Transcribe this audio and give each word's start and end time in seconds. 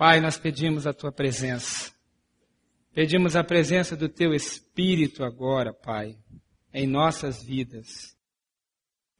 Pai, 0.00 0.18
nós 0.18 0.38
pedimos 0.38 0.86
a 0.86 0.94
tua 0.94 1.12
presença. 1.12 1.92
Pedimos 2.94 3.36
a 3.36 3.44
presença 3.44 3.94
do 3.94 4.08
teu 4.08 4.32
Espírito 4.32 5.22
agora, 5.22 5.74
Pai, 5.74 6.16
em 6.72 6.86
nossas 6.86 7.44
vidas. 7.44 8.16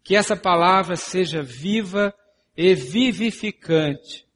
Que 0.03 0.17
essa 0.17 0.35
palavra 0.35 0.97
seja 0.97 1.43
viva 1.43 2.15
e 2.57 2.75
vivificante, 2.75 4.27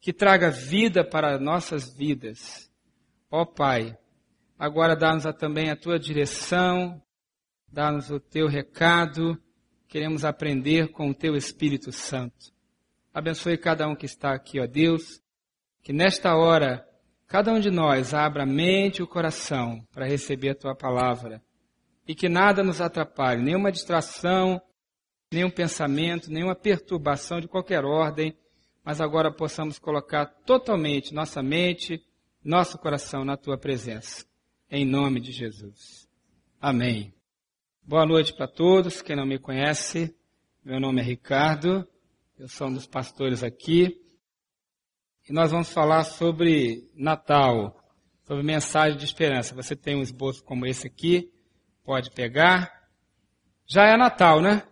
que 0.00 0.12
traga 0.12 0.52
vida 0.52 1.04
para 1.04 1.36
nossas 1.36 1.92
vidas. 1.92 2.70
Ó 3.28 3.44
Pai, 3.44 3.98
agora 4.56 4.94
dá-nos 4.94 5.24
também 5.36 5.68
a 5.68 5.76
tua 5.76 5.98
direção, 5.98 7.02
dá-nos 7.66 8.08
o 8.08 8.20
teu 8.20 8.46
recado, 8.46 9.36
queremos 9.88 10.24
aprender 10.24 10.92
com 10.92 11.10
o 11.10 11.14
teu 11.14 11.34
Espírito 11.34 11.90
Santo. 11.90 12.52
Abençoe 13.12 13.58
cada 13.58 13.88
um 13.88 13.96
que 13.96 14.06
está 14.06 14.32
aqui, 14.32 14.60
ó 14.60 14.66
Deus, 14.68 15.20
que 15.82 15.92
nesta 15.92 16.36
hora 16.36 16.86
cada 17.26 17.52
um 17.52 17.60
de 17.60 17.70
nós 17.70 18.14
abra 18.14 18.42
a 18.42 18.46
mente 18.46 18.98
e 18.98 19.02
o 19.02 19.06
coração 19.06 19.86
para 19.92 20.06
receber 20.06 20.50
a 20.50 20.54
tua 20.54 20.74
palavra 20.74 21.42
e 22.06 22.14
que 22.14 22.28
nada 22.28 22.64
nos 22.64 22.80
atrapalhe, 22.80 23.42
nenhuma 23.42 23.70
distração, 23.70 24.60
nenhum 25.30 25.50
pensamento, 25.50 26.32
nenhuma 26.32 26.54
perturbação 26.54 27.38
de 27.38 27.46
qualquer 27.46 27.84
ordem, 27.84 28.34
mas 28.82 28.98
agora 28.98 29.30
possamos 29.30 29.78
colocar 29.78 30.24
totalmente 30.46 31.12
nossa 31.12 31.42
mente, 31.42 32.02
nosso 32.42 32.78
coração 32.78 33.26
na 33.26 33.36
tua 33.36 33.58
presença. 33.58 34.24
Em 34.70 34.86
nome 34.86 35.20
de 35.20 35.32
Jesus. 35.32 36.08
Amém. 36.58 37.12
Boa 37.82 38.06
noite 38.06 38.32
para 38.32 38.48
todos. 38.48 39.02
Quem 39.02 39.14
não 39.14 39.26
me 39.26 39.38
conhece, 39.38 40.16
meu 40.64 40.80
nome 40.80 41.02
é 41.02 41.04
Ricardo, 41.04 41.86
eu 42.38 42.48
sou 42.48 42.68
um 42.68 42.72
dos 42.72 42.86
pastores 42.86 43.42
aqui. 43.42 44.00
E 45.28 45.32
nós 45.32 45.50
vamos 45.50 45.70
falar 45.70 46.04
sobre 46.04 46.90
Natal, 46.94 47.78
sobre 48.24 48.42
mensagem 48.42 48.96
de 48.96 49.04
esperança. 49.04 49.54
Você 49.54 49.76
tem 49.76 49.94
um 49.94 50.00
esboço 50.00 50.42
como 50.42 50.64
esse 50.64 50.86
aqui, 50.86 51.30
pode 51.84 52.10
pegar. 52.10 52.72
Já 53.66 53.84
é 53.84 53.96
Natal, 53.98 54.40
né? 54.40 54.62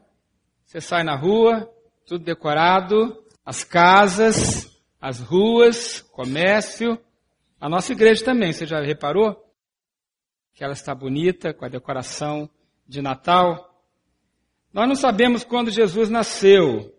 Você 0.65 0.81
sai 0.81 1.05
na 1.05 1.15
rua, 1.15 1.71
tudo 2.07 2.25
decorado, 2.25 3.23
as 3.45 3.65
casas, 3.65 4.81
as 4.99 5.21
ruas, 5.21 6.01
comércio. 6.01 6.99
A 7.61 7.69
nossa 7.69 7.93
igreja 7.93 8.25
também, 8.25 8.51
você 8.51 8.65
já 8.65 8.81
reparou? 8.81 9.37
Que 10.55 10.65
ela 10.65 10.73
está 10.73 10.95
bonita, 10.95 11.53
com 11.53 11.67
a 11.67 11.69
decoração 11.69 12.49
de 12.89 13.03
Natal. 13.03 13.79
Nós 14.73 14.89
não 14.89 14.97
sabemos 14.97 15.45
quando 15.45 15.71
Jesus 15.71 16.09
nasceu, 16.09 16.96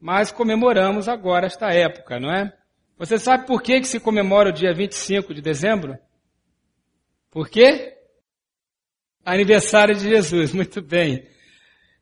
mas 0.00 0.32
comemoramos 0.32 1.08
agora 1.08 1.46
esta 1.46 1.68
época, 1.68 2.18
não 2.18 2.32
é? 2.32 2.52
Você 2.96 3.18
sabe 3.18 3.46
por 3.46 3.62
que, 3.62 3.80
que 3.80 3.88
se 3.88 4.00
comemora 4.00 4.48
o 4.48 4.52
dia 4.52 4.72
25 4.72 5.34
de 5.34 5.42
dezembro? 5.42 5.98
Por 7.30 7.48
quê? 7.48 7.96
Aniversário 9.24 9.94
de 9.94 10.08
Jesus, 10.08 10.52
muito 10.54 10.80
bem. 10.80 11.28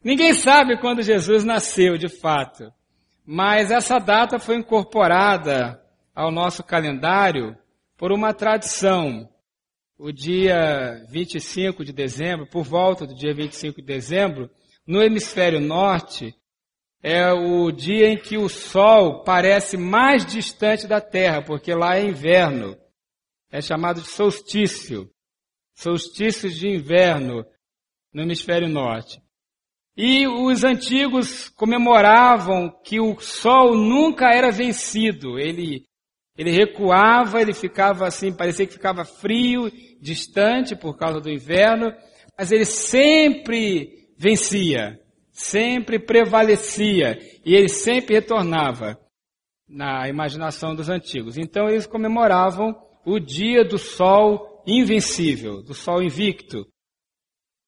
Ninguém 0.03 0.33
sabe 0.33 0.79
quando 0.81 1.03
Jesus 1.03 1.45
nasceu 1.45 1.99
de 1.99 2.09
fato, 2.09 2.73
mas 3.27 3.71
essa 3.71 3.99
data 3.99 4.39
foi 4.39 4.57
incorporada 4.57 5.83
ao 6.15 6.31
nosso 6.31 6.63
calendário 6.63 7.57
por 7.97 8.13
uma 8.13 8.33
tradição. 8.33 9.29
O 9.99 10.13
dia 10.13 11.05
25 11.11 11.85
de 11.85 11.93
dezembro, 11.93 12.47
por 12.47 12.63
volta 12.63 13.05
do 13.05 13.15
dia 13.15 13.35
25 13.35 13.81
de 13.81 13.87
dezembro, 13.87 14.49
no 14.87 15.03
hemisfério 15.03 15.61
norte, 15.61 16.38
é 17.03 17.33
o 17.33 17.71
dia 17.71 18.09
em 18.09 18.17
que 18.17 18.37
o 18.37 18.49
Sol 18.49 19.23
parece 19.23 19.77
mais 19.77 20.27
distante 20.27 20.87
da 20.87 21.01
Terra, 21.01 21.43
porque 21.43 21.73
lá 21.73 21.97
é 21.97 22.05
inverno. 22.05 22.77
É 23.51 23.61
chamado 23.61 24.03
de 24.03 24.09
solstício. 24.09 25.09
Solstício 25.75 26.51
de 26.51 26.69
inverno 26.69 27.45
no 28.13 28.23
hemisfério 28.23 28.69
norte. 28.69 29.21
E 29.97 30.29
os 30.29 30.63
antigos 30.63 31.49
comemoravam 31.49 32.71
que 32.85 33.01
o 33.01 33.19
sol 33.19 33.75
nunca 33.75 34.33
era 34.33 34.51
vencido. 34.51 35.39
Ele, 35.39 35.85
ele 36.37 36.53
recuava, 36.53 37.41
ele 37.41 37.53
ficava 37.53 38.07
assim, 38.07 38.33
parecia 38.33 38.67
que 38.67 38.75
ficava 38.75 39.05
frio, 39.05 39.71
distante 40.01 40.77
por 40.77 40.97
causa 40.97 41.21
do 41.21 41.31
inverno, 41.31 41.93
mas 42.39 42.53
ele 42.53 42.65
sempre 42.65 44.09
vencia, 44.17 45.01
sempre 45.39 46.01
prevalecia 46.01 47.17
e 47.47 47.55
ele 47.55 47.69
sempre 47.69 48.17
retornava 48.17 48.99
na 49.69 50.09
imaginação 50.09 50.75
dos 50.75 50.89
antigos. 50.89 51.39
Então 51.39 51.69
eles 51.69 51.87
comemoravam 51.87 52.75
o 53.07 53.21
dia 53.21 53.65
do 53.65 53.79
sol 53.79 54.65
invencível, 54.67 55.63
do 55.63 55.75
sol 55.75 56.03
invicto. 56.03 56.67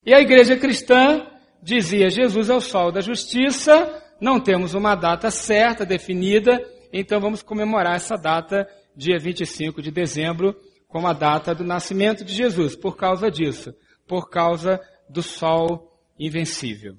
E 0.05 0.13
a 0.13 0.21
igreja 0.21 0.57
cristã 0.57 1.25
dizia 1.63 2.11
Jesus 2.11 2.51
é 2.51 2.55
o 2.57 2.61
sol 2.61 2.91
da 2.91 3.01
justiça, 3.01 4.03
não 4.21 4.41
temos 4.41 4.75
uma 4.75 4.97
data 4.97 5.31
certa, 5.31 5.87
definida, 5.87 6.61
então 6.93 7.21
vamos 7.21 7.41
comemorar 7.41 7.95
essa 7.95 8.17
data, 8.17 8.67
dia 8.97 9.17
25 9.17 9.81
de 9.81 9.93
dezembro, 9.93 10.57
como 10.89 11.07
a 11.07 11.13
data 11.13 11.55
do 11.55 11.63
nascimento 11.63 12.25
de 12.25 12.35
Jesus, 12.35 12.75
por 12.75 12.97
causa 12.97 13.31
disso, 13.31 13.73
por 14.09 14.29
causa 14.29 14.81
do 15.09 15.23
sol 15.23 15.97
invencível. 16.19 16.97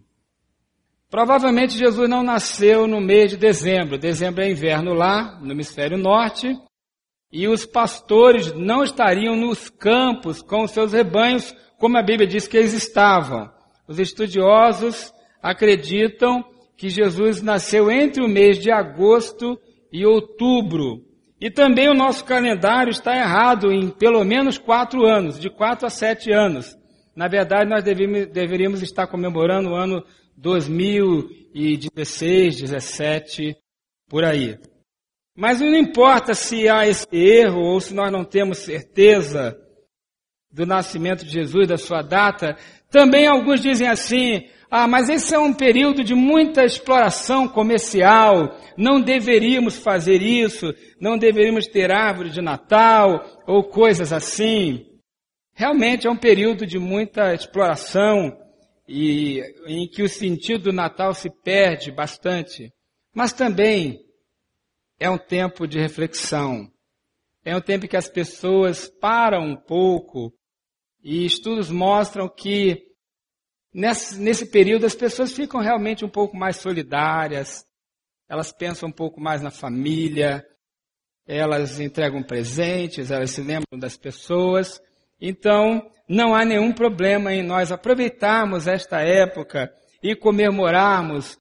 Provavelmente 1.11 1.77
Jesus 1.77 2.09
não 2.09 2.23
nasceu 2.23 2.87
no 2.87 3.01
mês 3.01 3.31
de 3.31 3.37
dezembro. 3.37 3.97
Dezembro 3.97 4.41
é 4.41 4.49
inverno 4.49 4.93
lá, 4.93 5.37
no 5.41 5.51
hemisfério 5.51 5.97
norte, 5.97 6.57
e 7.29 7.49
os 7.49 7.65
pastores 7.65 8.53
não 8.53 8.81
estariam 8.81 9.35
nos 9.35 9.69
campos 9.69 10.41
com 10.41 10.63
os 10.63 10.71
seus 10.71 10.93
rebanhos, 10.93 11.53
como 11.77 11.97
a 11.97 12.01
Bíblia 12.01 12.25
diz 12.25 12.47
que 12.47 12.55
eles 12.55 12.73
estavam. 12.73 13.51
Os 13.89 13.99
estudiosos 13.99 15.13
acreditam 15.43 16.45
que 16.77 16.87
Jesus 16.87 17.41
nasceu 17.41 17.91
entre 17.91 18.23
o 18.23 18.29
mês 18.29 18.57
de 18.57 18.71
agosto 18.71 19.59
e 19.91 20.05
outubro. 20.05 21.01
E 21.41 21.51
também 21.51 21.89
o 21.89 21.93
nosso 21.93 22.23
calendário 22.23 22.89
está 22.91 23.17
errado 23.17 23.69
em 23.69 23.89
pelo 23.89 24.23
menos 24.23 24.57
quatro 24.57 25.05
anos, 25.05 25.37
de 25.37 25.49
quatro 25.49 25.85
a 25.85 25.89
sete 25.89 26.31
anos. 26.31 26.73
Na 27.13 27.27
verdade, 27.27 27.69
nós 27.69 27.83
deveríamos 27.83 28.81
estar 28.81 29.07
comemorando 29.07 29.71
o 29.71 29.75
ano 29.75 30.01
2016, 30.41 32.61
17, 32.61 33.55
por 34.09 34.25
aí. 34.25 34.57
Mas 35.37 35.61
não 35.61 35.75
importa 35.75 36.33
se 36.33 36.67
há 36.67 36.87
esse 36.87 37.15
erro 37.15 37.61
ou 37.61 37.79
se 37.79 37.93
nós 37.93 38.11
não 38.11 38.25
temos 38.25 38.57
certeza 38.57 39.55
do 40.51 40.65
nascimento 40.65 41.23
de 41.23 41.31
Jesus, 41.31 41.67
da 41.67 41.77
sua 41.77 42.01
data, 42.01 42.57
também 42.89 43.27
alguns 43.27 43.61
dizem 43.61 43.87
assim, 43.87 44.47
ah, 44.69 44.87
mas 44.87 45.09
esse 45.09 45.35
é 45.35 45.39
um 45.39 45.53
período 45.53 46.03
de 46.03 46.15
muita 46.15 46.65
exploração 46.65 47.47
comercial, 47.47 48.57
não 48.75 48.99
deveríamos 48.99 49.77
fazer 49.77 50.23
isso, 50.23 50.73
não 50.99 51.19
deveríamos 51.19 51.67
ter 51.67 51.91
árvore 51.91 52.31
de 52.31 52.41
Natal 52.41 53.23
ou 53.45 53.63
coisas 53.63 54.11
assim. 54.11 54.87
Realmente 55.53 56.07
é 56.07 56.09
um 56.09 56.17
período 56.17 56.65
de 56.65 56.79
muita 56.79 57.31
exploração 57.31 58.40
e 58.93 59.39
em 59.67 59.87
que 59.87 60.03
o 60.03 60.09
sentido 60.09 60.65
do 60.65 60.73
Natal 60.73 61.13
se 61.13 61.29
perde 61.29 61.89
bastante. 61.93 62.73
Mas 63.15 63.31
também 63.31 64.03
é 64.99 65.09
um 65.09 65.17
tempo 65.17 65.65
de 65.65 65.79
reflexão. 65.79 66.69
É 67.45 67.55
um 67.55 67.61
tempo 67.61 67.87
que 67.87 67.95
as 67.95 68.09
pessoas 68.09 68.89
param 68.89 69.45
um 69.45 69.55
pouco 69.55 70.33
e 71.01 71.25
estudos 71.25 71.71
mostram 71.71 72.27
que 72.27 72.83
nesse, 73.73 74.19
nesse 74.19 74.51
período 74.51 74.85
as 74.85 74.93
pessoas 74.93 75.31
ficam 75.31 75.61
realmente 75.61 76.03
um 76.03 76.09
pouco 76.09 76.35
mais 76.35 76.57
solidárias, 76.57 77.65
elas 78.27 78.51
pensam 78.51 78.89
um 78.89 78.93
pouco 78.93 79.21
mais 79.21 79.41
na 79.41 79.51
família, 79.51 80.45
elas 81.25 81.79
entregam 81.79 82.21
presentes, 82.21 83.09
elas 83.09 83.31
se 83.31 83.41
lembram 83.41 83.79
das 83.79 83.95
pessoas. 83.95 84.81
Então, 85.19 85.89
não 86.11 86.35
há 86.35 86.43
nenhum 86.43 86.73
problema 86.73 87.33
em 87.33 87.41
nós 87.41 87.71
aproveitarmos 87.71 88.67
esta 88.67 88.99
época 88.99 89.73
e 90.03 90.13
comemorarmos 90.13 91.39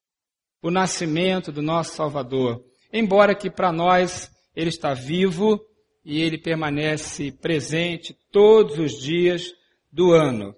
o 0.63 0.71
nascimento 0.71 1.51
do 1.51 1.61
nosso 1.61 1.97
Salvador. 1.97 2.63
Embora 2.93 3.35
que 3.35 3.51
para 3.51 3.73
nós 3.73 4.31
ele 4.55 4.69
está 4.69 4.95
vivo 4.95 5.61
e 6.05 6.23
ele 6.23 6.39
permanece 6.39 7.33
presente 7.33 8.17
todos 8.31 8.79
os 8.79 8.93
dias 9.01 9.53
do 9.91 10.13
ano. 10.13 10.55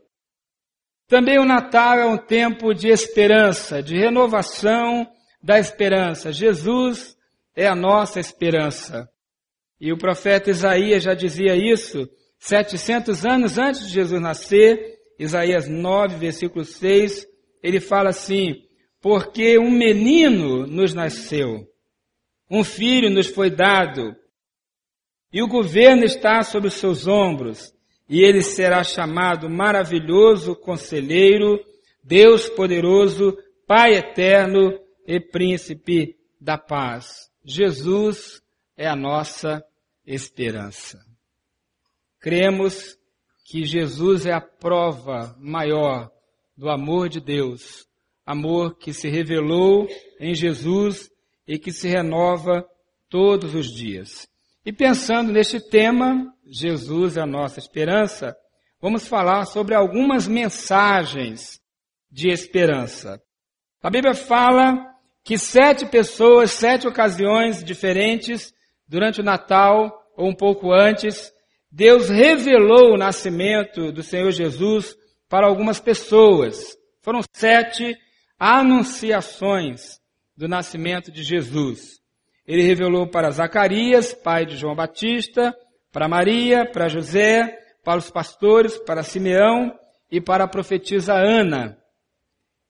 Também 1.09 1.39
o 1.39 1.47
Natal 1.47 1.99
é 1.99 2.05
um 2.05 2.19
tempo 2.19 2.75
de 2.75 2.89
esperança, 2.89 3.83
de 3.83 3.97
renovação 3.97 5.11
da 5.43 5.59
esperança. 5.59 6.31
Jesus 6.31 7.17
é 7.57 7.67
a 7.67 7.75
nossa 7.75 8.21
esperança. 8.21 9.09
E 9.81 9.91
o 9.91 9.97
profeta 9.97 10.51
Isaías 10.51 11.03
já 11.03 11.15
dizia 11.15 11.57
isso 11.57 12.07
700 12.43 13.25
anos 13.25 13.57
antes 13.57 13.87
de 13.87 13.93
Jesus 13.93 14.21
nascer, 14.21 14.99
Isaías 15.17 15.69
9, 15.69 16.17
versículo 16.17 16.65
6, 16.65 17.25
ele 17.63 17.79
fala 17.79 18.11
assim: 18.11 18.65
Porque 19.01 19.57
um 19.61 19.71
menino 19.71 20.67
nos 20.67 20.93
nasceu, 20.93 21.65
um 22.51 22.65
filho 22.65 23.09
nos 23.11 23.29
foi 23.29 23.49
dado, 23.49 24.17
e 25.33 25.41
o 25.41 25.47
governo 25.47 26.03
está 26.03 26.43
sobre 26.43 26.67
os 26.67 26.75
seus 26.75 27.07
ombros, 27.07 27.73
e 28.09 28.21
ele 28.21 28.43
será 28.43 28.83
chamado 28.83 29.49
maravilhoso 29.49 30.57
conselheiro, 30.57 31.61
Deus 32.03 32.49
poderoso, 32.49 33.39
Pai 33.69 33.95
eterno 33.95 34.77
e 35.07 35.21
príncipe 35.21 36.17
da 36.41 36.59
paz. 36.59 37.31
Jesus 37.45 38.43
é 38.77 38.89
a 38.89 38.97
nossa 38.97 39.65
esperança. 40.05 41.12
Cremos 42.23 42.97
que 43.45 43.65
Jesus 43.65 44.27
é 44.27 44.33
a 44.33 44.41
prova 44.41 45.37
maior 45.41 46.09
do 46.57 46.71
amor 46.71 47.09
de 47.09 47.21
Deus, 47.21 47.85
amor 48.25 48.79
que 48.79 48.95
se 48.95 49.09
revelou 49.09 49.89
em 50.21 50.33
Jesus 50.33 51.11
e 51.49 51.59
que 51.59 51.73
se 51.73 51.89
renova 51.89 52.65
todos 53.11 53.57
os 53.57 53.67
dias. 53.67 54.29
E 54.65 54.73
pensando 54.73 55.33
neste 55.33 55.59
tema, 55.59 56.33
Jesus 56.47 57.17
é 57.17 57.23
a 57.23 57.27
nossa 57.27 57.59
esperança, 57.59 58.37
vamos 58.81 59.09
falar 59.09 59.45
sobre 59.45 59.75
algumas 59.75 60.29
mensagens 60.29 61.61
de 62.09 62.29
esperança. 62.29 63.21
A 63.83 63.91
Bíblia 63.91 64.15
fala 64.15 64.87
que 65.25 65.37
sete 65.37 65.87
pessoas, 65.87 66.53
sete 66.53 66.87
ocasiões 66.87 67.65
diferentes, 67.65 68.55
durante 68.87 69.21
o 69.21 69.25
Natal 69.25 69.91
ou 70.17 70.29
um 70.29 70.35
pouco 70.35 70.73
antes, 70.73 71.33
Deus 71.75 72.11
revelou 72.11 72.93
o 72.93 72.99
nascimento 72.99 73.91
do 73.91 74.03
Senhor 74.03 74.31
Jesus 74.31 74.95
para 75.27 75.47
algumas 75.47 75.81
pessoas. 75.81 76.77
Foram 77.01 77.23
sete 77.35 77.97
anunciações 78.39 79.99
do 80.37 80.47
nascimento 80.47 81.11
de 81.11 81.23
Jesus. 81.23 81.99
Ele 82.47 82.63
revelou 82.63 83.07
para 83.07 83.31
Zacarias, 83.31 84.13
pai 84.13 84.45
de 84.45 84.55
João 84.55 84.75
Batista, 84.75 85.57
para 85.91 86.07
Maria, 86.07 86.71
para 86.71 86.89
José, 86.89 87.59
para 87.83 87.99
os 87.99 88.11
pastores, 88.11 88.77
para 88.77 89.03
Simeão 89.03 89.75
e 90.11 90.21
para 90.21 90.45
a 90.45 90.49
profetisa 90.49 91.15
Ana, 91.15 91.79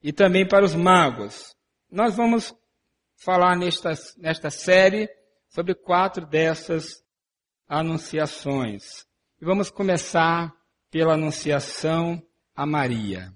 e 0.01 0.13
também 0.13 0.47
para 0.47 0.65
os 0.65 0.77
magos. 0.77 1.57
Nós 1.91 2.17
vamos 2.17 2.55
falar 3.17 3.57
nesta, 3.57 3.95
nesta 4.19 4.49
série 4.49 5.09
sobre 5.49 5.75
quatro 5.75 6.25
dessas 6.25 7.03
anunciações. 7.73 9.07
E 9.41 9.47
vamos 9.47 9.71
começar 9.71 10.55
pela 10.91 11.15
anunciação 11.15 12.23
a 12.55 12.67
Maria. 12.67 13.33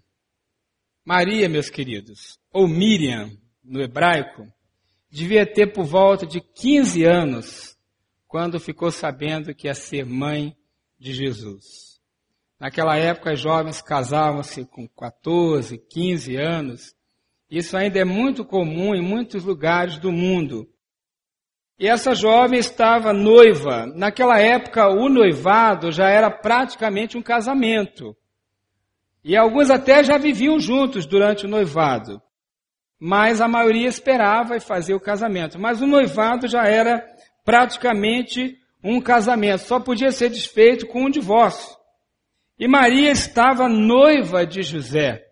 Maria, 1.02 1.48
meus 1.48 1.70
queridos, 1.70 2.38
ou 2.52 2.68
Miriam 2.68 3.30
no 3.64 3.80
hebraico, 3.80 4.46
devia 5.08 5.46
ter 5.46 5.72
por 5.72 5.86
volta 5.86 6.26
de 6.26 6.42
15 6.42 7.02
anos 7.04 7.78
quando 8.28 8.60
ficou 8.60 8.90
sabendo 8.90 9.54
que 9.54 9.68
ia 9.68 9.74
ser 9.74 10.04
mãe 10.04 10.54
de 10.98 11.14
Jesus. 11.14 11.98
Naquela 12.60 12.94
época, 12.98 13.32
os 13.32 13.40
jovens 13.40 13.80
casavam-se 13.80 14.66
com 14.66 14.86
14, 14.86 15.78
15 15.78 16.36
anos. 16.36 16.94
Isso 17.50 17.74
ainda 17.74 17.98
é 17.98 18.04
muito 18.04 18.44
comum 18.44 18.94
em 18.94 19.00
muitos 19.00 19.44
lugares 19.44 19.96
do 19.96 20.12
mundo. 20.12 20.68
E 21.78 21.86
essa 21.86 22.14
jovem 22.14 22.58
estava 22.58 23.12
noiva. 23.12 23.86
Naquela 23.86 24.40
época, 24.40 24.88
o 24.88 25.08
noivado 25.08 25.92
já 25.92 26.08
era 26.08 26.30
praticamente 26.30 27.18
um 27.18 27.22
casamento. 27.22 28.16
E 29.22 29.36
alguns 29.36 29.70
até 29.70 30.02
já 30.02 30.16
viviam 30.16 30.58
juntos 30.58 31.04
durante 31.04 31.44
o 31.44 31.48
noivado. 31.48 32.22
Mas 32.98 33.42
a 33.42 33.48
maioria 33.48 33.88
esperava 33.88 34.56
e 34.56 34.60
fazia 34.60 34.96
o 34.96 35.00
casamento. 35.00 35.58
Mas 35.58 35.82
o 35.82 35.86
noivado 35.86 36.48
já 36.48 36.64
era 36.64 37.04
praticamente 37.44 38.56
um 38.82 38.98
casamento. 39.00 39.64
Só 39.64 39.78
podia 39.78 40.10
ser 40.12 40.30
desfeito 40.30 40.86
com 40.86 41.04
um 41.04 41.10
divórcio. 41.10 41.76
E 42.58 42.66
Maria 42.66 43.10
estava 43.10 43.68
noiva 43.68 44.46
de 44.46 44.62
José. 44.62 45.26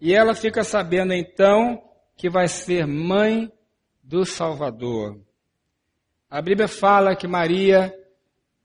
E 0.00 0.14
ela 0.14 0.34
fica 0.34 0.64
sabendo 0.64 1.12
então 1.12 1.82
que 2.16 2.30
vai 2.30 2.48
ser 2.48 2.86
mãe 2.86 3.52
do 4.02 4.24
Salvador. 4.24 5.25
A 6.28 6.42
Bíblia 6.42 6.66
fala 6.66 7.14
que 7.14 7.28
Maria 7.28 7.94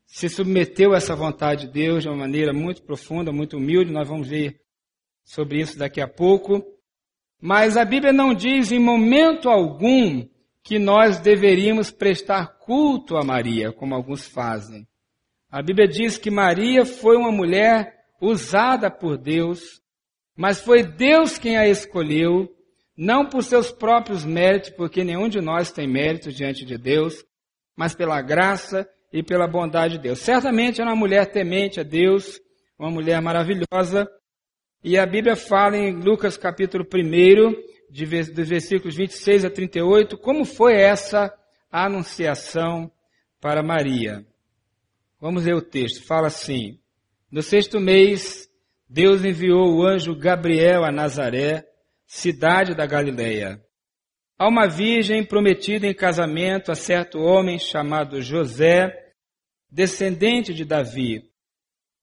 se 0.08 0.28
submeteu 0.28 0.94
a 0.94 0.98
essa 0.98 1.16
vontade 1.16 1.68
de 1.68 1.74
Deus 1.74 2.02
de 2.02 2.10
uma 2.10 2.18
maneira 2.18 2.52
muito 2.52 2.82
profunda, 2.82 3.32
muito 3.32 3.58
humilde. 3.58 3.92
Nós 3.92 4.08
vamos 4.08 4.28
ver 4.28 4.60
sobre 5.24 5.62
isso 5.62 5.78
daqui 5.78 6.02
a 6.02 6.08
pouco. 6.08 6.64
Mas 7.40 7.78
a 7.78 7.86
Bíblia 7.86 8.12
não 8.12 8.34
diz 8.34 8.72
em 8.72 8.80
momento 8.80 9.48
algum 9.48 10.28
que 10.64 10.80
nós 10.80 11.20
deveríamos 11.20 11.92
prestar 11.92 12.48
culto 12.60 13.16
a 13.16 13.24
Maria, 13.24 13.72
como 13.72 13.94
alguns 13.94 14.28
fazem. 14.28 14.88
A 15.50 15.62
Bíblia 15.62 15.88
diz 15.88 16.18
que 16.18 16.32
Maria 16.32 16.84
foi 16.84 17.16
uma 17.16 17.32
mulher 17.32 17.94
usada 18.20 18.90
por 18.90 19.18
Deus, 19.18 19.82
mas 20.36 20.62
foi 20.62 20.84
Deus 20.84 21.38
quem 21.38 21.58
a 21.58 21.68
escolheu, 21.68 22.50
não 22.98 23.28
por 23.28 23.44
seus 23.44 23.72
próprios 23.72 24.26
méritos, 24.26 24.72
porque 24.72 25.04
nenhum 25.04 25.30
de 25.30 25.42
nós 25.42 25.72
tem 25.72 25.88
méritos 25.88 26.36
diante 26.36 26.66
de 26.66 26.78
Deus, 26.78 27.24
mas 27.76 27.96
pela 27.96 28.22
graça 28.22 28.88
e 29.12 29.24
pela 29.24 29.48
bondade 29.48 29.96
de 29.96 30.04
Deus. 30.04 30.20
Certamente 30.20 30.82
era 30.82 30.90
uma 30.90 30.96
mulher 30.96 31.26
temente 31.28 31.80
a 31.80 31.84
Deus, 31.84 32.40
uma 32.78 32.90
mulher 32.90 33.22
maravilhosa, 33.22 34.10
e 34.84 34.98
a 34.98 35.06
Bíblia 35.06 35.36
fala 35.36 35.78
em 35.78 35.92
Lucas 35.92 36.38
capítulo 36.38 36.84
1, 36.84 37.92
de, 37.92 38.06
dos 38.32 38.50
versículos 38.50 38.96
26 38.96 39.46
a 39.46 39.50
38, 39.50 40.18
como 40.18 40.46
foi 40.46 40.74
essa 40.74 41.32
anunciação 41.72 42.92
para 43.40 43.62
Maria. 43.62 44.26
Vamos 45.20 45.46
ler 45.46 45.56
o 45.56 45.62
texto. 45.62 46.04
Fala 46.06 46.28
assim: 46.28 46.80
No 47.32 47.44
sexto 47.44 47.80
mês, 47.80 48.50
Deus 48.90 49.24
enviou 49.24 49.76
o 49.76 49.86
anjo 49.86 50.16
Gabriel 50.16 50.84
a 50.84 50.92
Nazaré, 50.92 51.66
cidade 52.08 52.74
da 52.74 52.86
Galileia 52.88 53.62
a 54.42 54.48
uma 54.48 54.68
virgem 54.68 55.24
prometida 55.24 55.86
em 55.86 55.94
casamento 55.94 56.72
a 56.72 56.76
certo 56.76 57.20
homem 57.20 57.60
chamado 57.60 58.24
José, 58.24 58.92
descendente 59.70 60.52
de 60.52 60.66
Davi. 60.66 61.30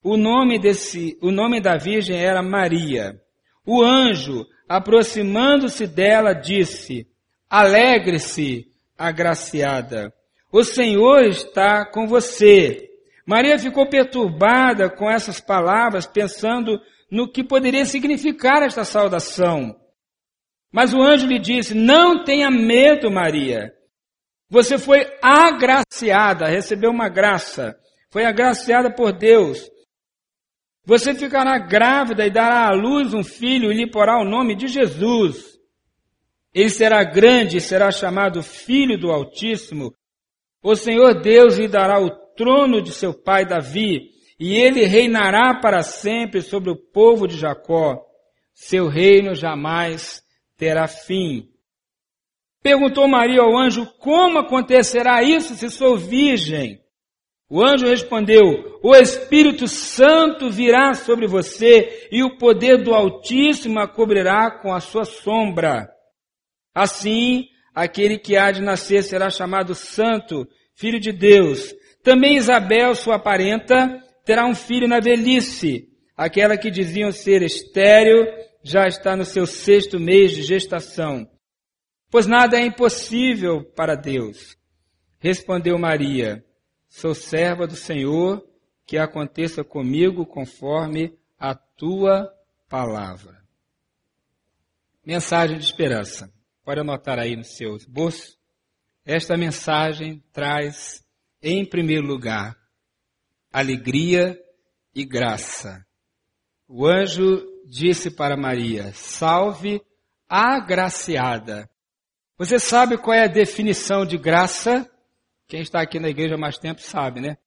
O 0.01 0.15
nome 0.15 0.57
desse, 0.57 1.17
o 1.21 1.31
nome 1.31 1.59
da 1.59 1.75
virgem 1.75 2.15
era 2.15 2.41
Maria. 2.41 3.19
O 3.65 3.83
anjo, 3.83 4.45
aproximando-se 4.69 5.85
dela, 5.85 6.31
disse: 6.31 7.05
Alegre-se, 7.49 8.67
agraciada. 8.97 10.13
O 10.49 10.63
Senhor 10.63 11.25
está 11.25 11.85
com 11.91 12.07
você. 12.07 12.89
Maria 13.25 13.59
ficou 13.59 13.89
perturbada 13.89 14.89
com 14.89 15.11
essas 15.11 15.41
palavras, 15.41 16.07
pensando 16.07 16.79
no 17.11 17.29
que 17.29 17.43
poderia 17.43 17.83
significar 17.83 18.63
esta 18.63 18.85
saudação. 18.85 19.75
Mas 20.71 20.93
o 20.93 21.01
anjo 21.01 21.27
lhe 21.27 21.39
disse: 21.39 21.73
Não 21.73 22.23
tenha 22.23 22.49
medo, 22.49 23.09
Maria. 23.11 23.73
Você 24.49 24.77
foi 24.77 25.05
agraciada, 25.21 26.47
recebeu 26.47 26.89
uma 26.89 27.07
graça, 27.07 27.77
foi 28.11 28.25
agraciada 28.25 28.91
por 28.91 29.11
Deus. 29.11 29.69
Você 30.85 31.13
ficará 31.13 31.59
grávida 31.59 32.25
e 32.25 32.31
dará 32.31 32.67
à 32.67 32.71
luz 32.71 33.13
um 33.13 33.23
filho 33.23 33.71
e 33.71 33.75
lhe 33.75 33.91
porá 33.91 34.19
o 34.19 34.25
nome 34.25 34.55
de 34.55 34.67
Jesus. 34.67 35.59
Ele 36.51 36.69
será 36.69 37.03
grande 37.03 37.57
e 37.57 37.61
será 37.61 37.91
chamado 37.91 38.41
Filho 38.41 38.97
do 38.97 39.11
Altíssimo. 39.11 39.93
O 40.63 40.75
Senhor 40.75 41.21
Deus 41.21 41.57
lhe 41.57 41.67
dará 41.67 42.01
o 42.01 42.09
trono 42.35 42.81
de 42.81 42.91
seu 42.91 43.13
pai 43.13 43.45
Davi, 43.45 44.09
e 44.39 44.55
ele 44.55 44.85
reinará 44.85 45.59
para 45.59 45.83
sempre 45.83 46.41
sobre 46.41 46.71
o 46.71 46.75
povo 46.75 47.27
de 47.27 47.37
Jacó. 47.37 48.01
Seu 48.53 48.87
reino 48.87 49.35
jamais 49.35 50.23
terá 50.59 50.87
fim. 50.87 51.47
Perguntou 52.61 53.07
Maria 53.07 53.41
ao 53.41 53.57
anjo: 53.57 53.87
Como 53.97 54.37
acontecerá 54.37 55.23
isso 55.23 55.55
se 55.55 55.69
sou 55.69 55.97
virgem? 55.97 56.79
O 57.49 57.63
anjo 57.63 57.87
respondeu: 57.87 58.79
O 58.83 58.93
Espírito 58.93 59.67
Santo 59.67 60.51
virá 60.51 60.93
sobre 60.93 61.25
você 61.25 62.09
e 62.11 62.21
o 62.21 62.37
poder 62.37 62.83
do 62.83 62.93
Altíssimo 62.93 63.79
a 63.79 63.87
cobrirá 63.87 64.51
com 64.51 64.73
a 64.73 64.81
sua 64.81 65.05
sombra. 65.05 65.89
Assim, 66.75 67.45
aquele 67.73 68.19
que 68.19 68.35
há 68.35 68.51
de 68.51 68.61
nascer 68.61 69.03
será 69.03 69.29
chamado 69.29 69.73
Santo, 69.73 70.45
Filho 70.75 70.99
de 70.99 71.13
Deus. 71.13 71.73
Também 72.03 72.35
Isabel, 72.35 72.93
sua 72.95 73.17
parenta, 73.17 74.01
terá 74.25 74.45
um 74.45 74.53
filho 74.53 74.87
na 74.87 74.99
velhice. 74.99 75.87
Aquela 76.15 76.57
que 76.57 76.69
diziam 76.69 77.11
ser 77.13 77.41
estéril 77.41 78.25
já 78.63 78.87
está 78.87 79.15
no 79.15 79.25
seu 79.25 79.45
sexto 79.45 79.99
mês 79.99 80.31
de 80.31 80.43
gestação. 80.43 81.29
Pois 82.09 82.25
nada 82.27 82.57
é 82.57 82.65
impossível 82.65 83.63
para 83.63 83.95
Deus. 83.95 84.57
Respondeu 85.19 85.77
Maria: 85.77 86.43
Sou 86.87 87.13
serva 87.13 87.67
do 87.67 87.75
Senhor, 87.75 88.43
que 88.85 88.97
aconteça 88.97 89.63
comigo 89.63 90.25
conforme 90.25 91.17
a 91.37 91.53
tua 91.53 92.31
palavra. 92.67 93.39
Mensagem 95.05 95.57
de 95.57 95.63
esperança. 95.63 96.31
Pode 96.63 96.81
anotar 96.81 97.17
aí 97.17 97.35
no 97.35 97.43
seu 97.43 97.75
esboço. 97.75 98.37
Esta 99.05 99.37
mensagem 99.37 100.23
traz 100.31 101.03
em 101.41 101.65
primeiro 101.65 102.05
lugar, 102.05 102.55
alegria 103.51 104.39
e 104.93 105.05
graça. 105.05 105.85
O 106.67 106.85
anjo 106.85 107.43
disse 107.69 108.09
para 108.09 108.35
Maria: 108.35 108.91
Salve, 108.93 109.81
agraciada. 110.27 111.69
Você 112.37 112.57
sabe 112.57 112.97
qual 112.97 113.15
é 113.15 113.25
a 113.25 113.27
definição 113.27 114.05
de 114.05 114.17
graça? 114.17 114.89
Quem 115.47 115.61
está 115.61 115.81
aqui 115.81 115.99
na 115.99 116.09
igreja 116.09 116.35
há 116.35 116.37
mais 116.37 116.57
tempo 116.57 116.81
sabe, 116.81 117.21
né? 117.21 117.37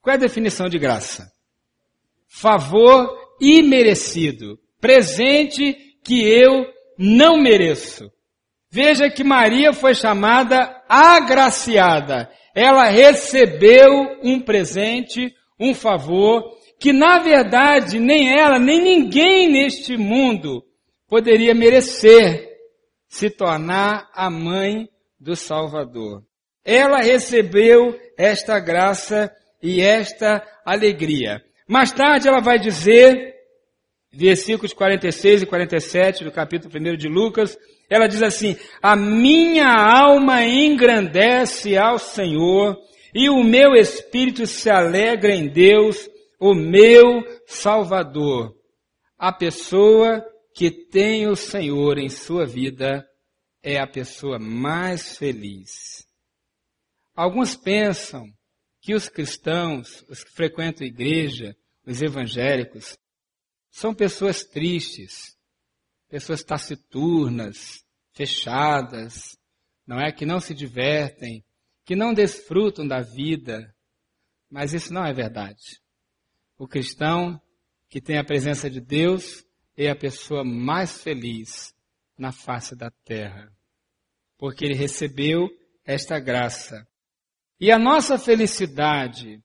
Qual 0.00 0.12
é 0.12 0.16
a 0.16 0.20
definição 0.20 0.68
de 0.68 0.78
graça? 0.78 1.32
Favor 2.28 3.08
imerecido, 3.40 4.58
presente 4.80 5.74
que 6.04 6.22
eu 6.22 6.66
não 6.98 7.38
mereço. 7.38 8.10
Veja 8.70 9.08
que 9.08 9.24
Maria 9.24 9.72
foi 9.72 9.94
chamada 9.94 10.82
agraciada. 10.88 12.30
Ela 12.54 12.88
recebeu 12.88 14.18
um 14.22 14.40
presente, 14.40 15.32
um 15.58 15.74
favor, 15.74 16.56
que 16.78 16.92
na 16.92 17.18
verdade 17.18 17.98
nem 17.98 18.38
ela, 18.38 18.58
nem 18.58 18.82
ninguém 18.82 19.50
neste 19.50 19.96
mundo 19.96 20.62
poderia 21.08 21.54
merecer 21.54 22.48
se 23.08 23.30
tornar 23.30 24.10
a 24.14 24.28
mãe 24.28 24.88
do 25.18 25.34
Salvador. 25.34 26.22
Ela 26.64 26.98
recebeu 26.98 27.98
esta 28.18 28.58
graça 28.58 29.32
e 29.62 29.80
esta 29.80 30.42
alegria. 30.64 31.42
Mais 31.68 31.92
tarde 31.92 32.28
ela 32.28 32.40
vai 32.40 32.58
dizer, 32.58 33.34
versículos 34.12 34.72
46 34.72 35.42
e 35.42 35.46
47 35.46 36.24
do 36.24 36.32
capítulo 36.32 36.72
1 36.74 36.96
de 36.96 37.08
Lucas, 37.08 37.56
ela 37.88 38.06
diz 38.06 38.22
assim: 38.22 38.56
A 38.82 38.96
minha 38.96 39.72
alma 39.72 40.44
engrandece 40.44 41.76
ao 41.76 41.98
Senhor, 41.98 42.76
e 43.14 43.30
o 43.30 43.42
meu 43.42 43.74
espírito 43.74 44.46
se 44.46 44.68
alegra 44.68 45.34
em 45.34 45.48
Deus, 45.48 46.08
o 46.38 46.54
meu 46.54 47.22
Salvador. 47.46 48.54
A 49.18 49.32
pessoa 49.32 50.24
que 50.54 50.70
tem 50.70 51.26
o 51.26 51.36
Senhor 51.36 51.98
em 51.98 52.08
sua 52.08 52.46
vida 52.46 53.06
é 53.62 53.78
a 53.78 53.86
pessoa 53.86 54.38
mais 54.38 55.16
feliz. 55.16 56.06
Alguns 57.14 57.56
pensam 57.56 58.26
que 58.80 58.94
os 58.94 59.08
cristãos, 59.08 60.04
os 60.08 60.22
que 60.22 60.30
frequentam 60.30 60.84
a 60.84 60.88
igreja, 60.88 61.56
os 61.84 62.02
evangélicos, 62.02 62.96
são 63.70 63.94
pessoas 63.94 64.44
tristes, 64.44 65.36
pessoas 66.08 66.44
taciturnas, 66.44 67.82
fechadas, 68.12 69.36
não 69.86 70.00
é? 70.00 70.12
Que 70.12 70.24
não 70.24 70.40
se 70.40 70.54
divertem, 70.54 71.44
que 71.84 71.96
não 71.96 72.14
desfrutam 72.14 72.86
da 72.86 73.00
vida. 73.00 73.74
Mas 74.50 74.72
isso 74.72 74.92
não 74.92 75.04
é 75.04 75.12
verdade. 75.12 75.80
O 76.58 76.66
cristão 76.66 77.40
que 77.88 78.00
tem 78.00 78.18
a 78.18 78.24
presença 78.24 78.70
de 78.70 78.80
Deus 78.80 79.44
é 79.76 79.90
a 79.90 79.96
pessoa 79.96 80.42
mais 80.42 81.02
feliz 81.02 81.74
na 82.18 82.32
face 82.32 82.74
da 82.74 82.90
terra, 83.04 83.52
porque 84.38 84.64
ele 84.64 84.74
recebeu 84.74 85.48
esta 85.84 86.18
graça. 86.18 86.86
E 87.60 87.70
a 87.70 87.78
nossa 87.78 88.18
felicidade 88.18 89.42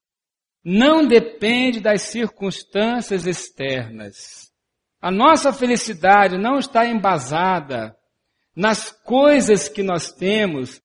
não 0.63 1.05
depende 1.05 1.79
das 1.79 2.03
circunstâncias 2.03 3.25
externas. 3.25 4.51
A 5.01 5.11
nossa 5.11 5.51
felicidade 5.51 6.37
não 6.37 6.59
está 6.59 6.85
embasada 6.85 7.95
nas 8.55 8.91
coisas 8.91 9.67
que 9.67 9.81
nós 9.81 10.11
temos 10.11 10.81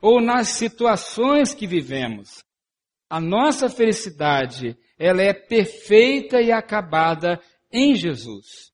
ou 0.00 0.20
nas 0.20 0.48
situações 0.48 1.54
que 1.54 1.66
vivemos. 1.66 2.42
A 3.08 3.20
nossa 3.20 3.68
felicidade, 3.68 4.76
ela 5.02 5.20
é 5.20 5.32
perfeita 5.32 6.40
e 6.40 6.52
acabada 6.52 7.42
em 7.72 7.96
Jesus. 7.96 8.70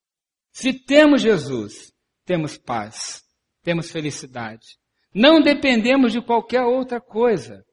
Se 0.52 0.74
temos 0.74 1.22
Jesus, 1.22 1.90
temos 2.26 2.58
paz, 2.58 3.24
temos 3.62 3.90
felicidade. 3.90 4.76
Não 5.14 5.40
dependemos 5.40 6.12
de 6.12 6.20
qualquer 6.20 6.64
outra 6.64 7.00
coisa, 7.00 7.64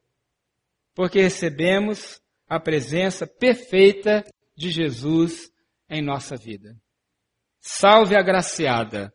porque 0.94 1.22
recebemos 1.22 2.22
a 2.48 2.58
presença 2.58 3.28
perfeita 3.28 4.24
de 4.56 4.70
Jesus 4.70 5.52
em 5.90 6.02
nossa 6.02 6.38
vida. 6.38 6.78
Salve 7.60 8.16
agraciada. 8.16 9.12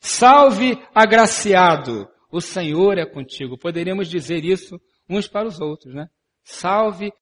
Salve 0.00 0.72
agraciado. 0.92 2.08
O 2.28 2.40
Senhor 2.40 2.98
é 2.98 3.06
contigo. 3.06 3.56
Poderíamos 3.56 4.08
dizer 4.08 4.44
isso 4.44 4.80
uns 5.08 5.28
para 5.28 5.46
os 5.46 5.60
outros, 5.60 5.94
né? 5.94 6.08
Salve 6.42 7.12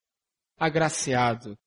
agraciado. 0.63 1.59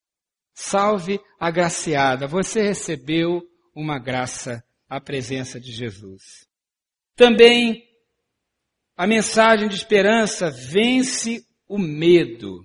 Salve 0.53 1.19
agraciada. 1.37 2.27
Você 2.27 2.61
recebeu 2.61 3.41
uma 3.75 3.99
graça, 3.99 4.63
a 4.87 5.01
presença 5.01 5.59
de 5.59 5.73
Jesus. 5.73 6.47
Também 7.13 7.83
a 8.95 9.05
mensagem 9.05 9.67
de 9.67 9.75
esperança 9.75 10.49
vence 10.49 11.45
o 11.67 11.77
medo. 11.77 12.63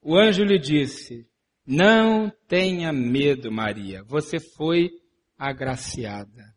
O 0.00 0.16
anjo 0.16 0.44
lhe 0.44 0.58
disse: 0.58 1.28
Não 1.66 2.30
tenha 2.48 2.90
medo, 2.90 3.52
Maria, 3.52 4.02
você 4.04 4.40
foi 4.40 4.90
agraciada. 5.36 6.56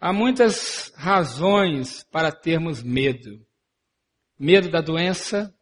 Há 0.00 0.12
muitas 0.12 0.92
razões 0.96 2.02
para 2.10 2.32
termos 2.32 2.82
medo. 2.82 3.46
Medo 4.38 4.68
da 4.70 4.80
doença, 4.80 5.55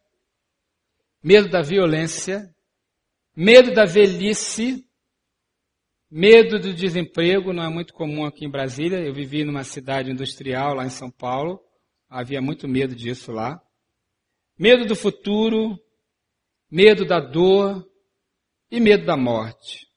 medo 1.24 1.48
da 1.48 1.62
violência, 1.62 2.54
medo 3.34 3.72
da 3.72 3.86
velhice, 3.86 4.86
medo 6.10 6.60
do 6.60 6.74
desemprego, 6.74 7.50
não 7.50 7.64
é 7.64 7.70
muito 7.70 7.94
comum 7.94 8.26
aqui 8.26 8.44
em 8.44 8.50
Brasília. 8.50 8.98
Eu 8.98 9.14
vivi 9.14 9.42
numa 9.42 9.64
cidade 9.64 10.10
industrial 10.10 10.74
lá 10.74 10.84
em 10.84 10.90
São 10.90 11.10
Paulo, 11.10 11.58
havia 12.10 12.42
muito 12.42 12.68
medo 12.68 12.94
disso 12.94 13.32
lá. 13.32 13.58
Medo 14.58 14.84
do 14.84 14.94
futuro, 14.94 15.80
medo 16.70 17.06
da 17.06 17.20
dor 17.20 17.82
e 18.70 18.78
medo 18.78 19.06
da 19.06 19.16
morte. 19.16 19.88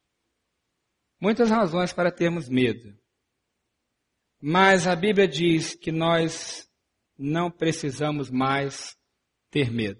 Muitas 1.19 1.49
razões 1.49 1.91
para 1.91 2.09
termos 2.09 2.47
medo. 2.47 2.97
Mas 4.39 4.87
a 4.87 4.95
Bíblia 4.95 5.27
diz 5.27 5.75
que 5.75 5.91
nós 5.91 6.69
não 7.17 7.51
precisamos 7.51 8.29
mais 8.31 8.95
ter 9.51 9.69
medo. 9.71 9.99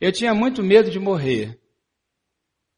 Eu 0.00 0.12
tinha 0.12 0.32
muito 0.32 0.62
medo 0.62 0.90
de 0.90 0.98
morrer, 1.00 1.60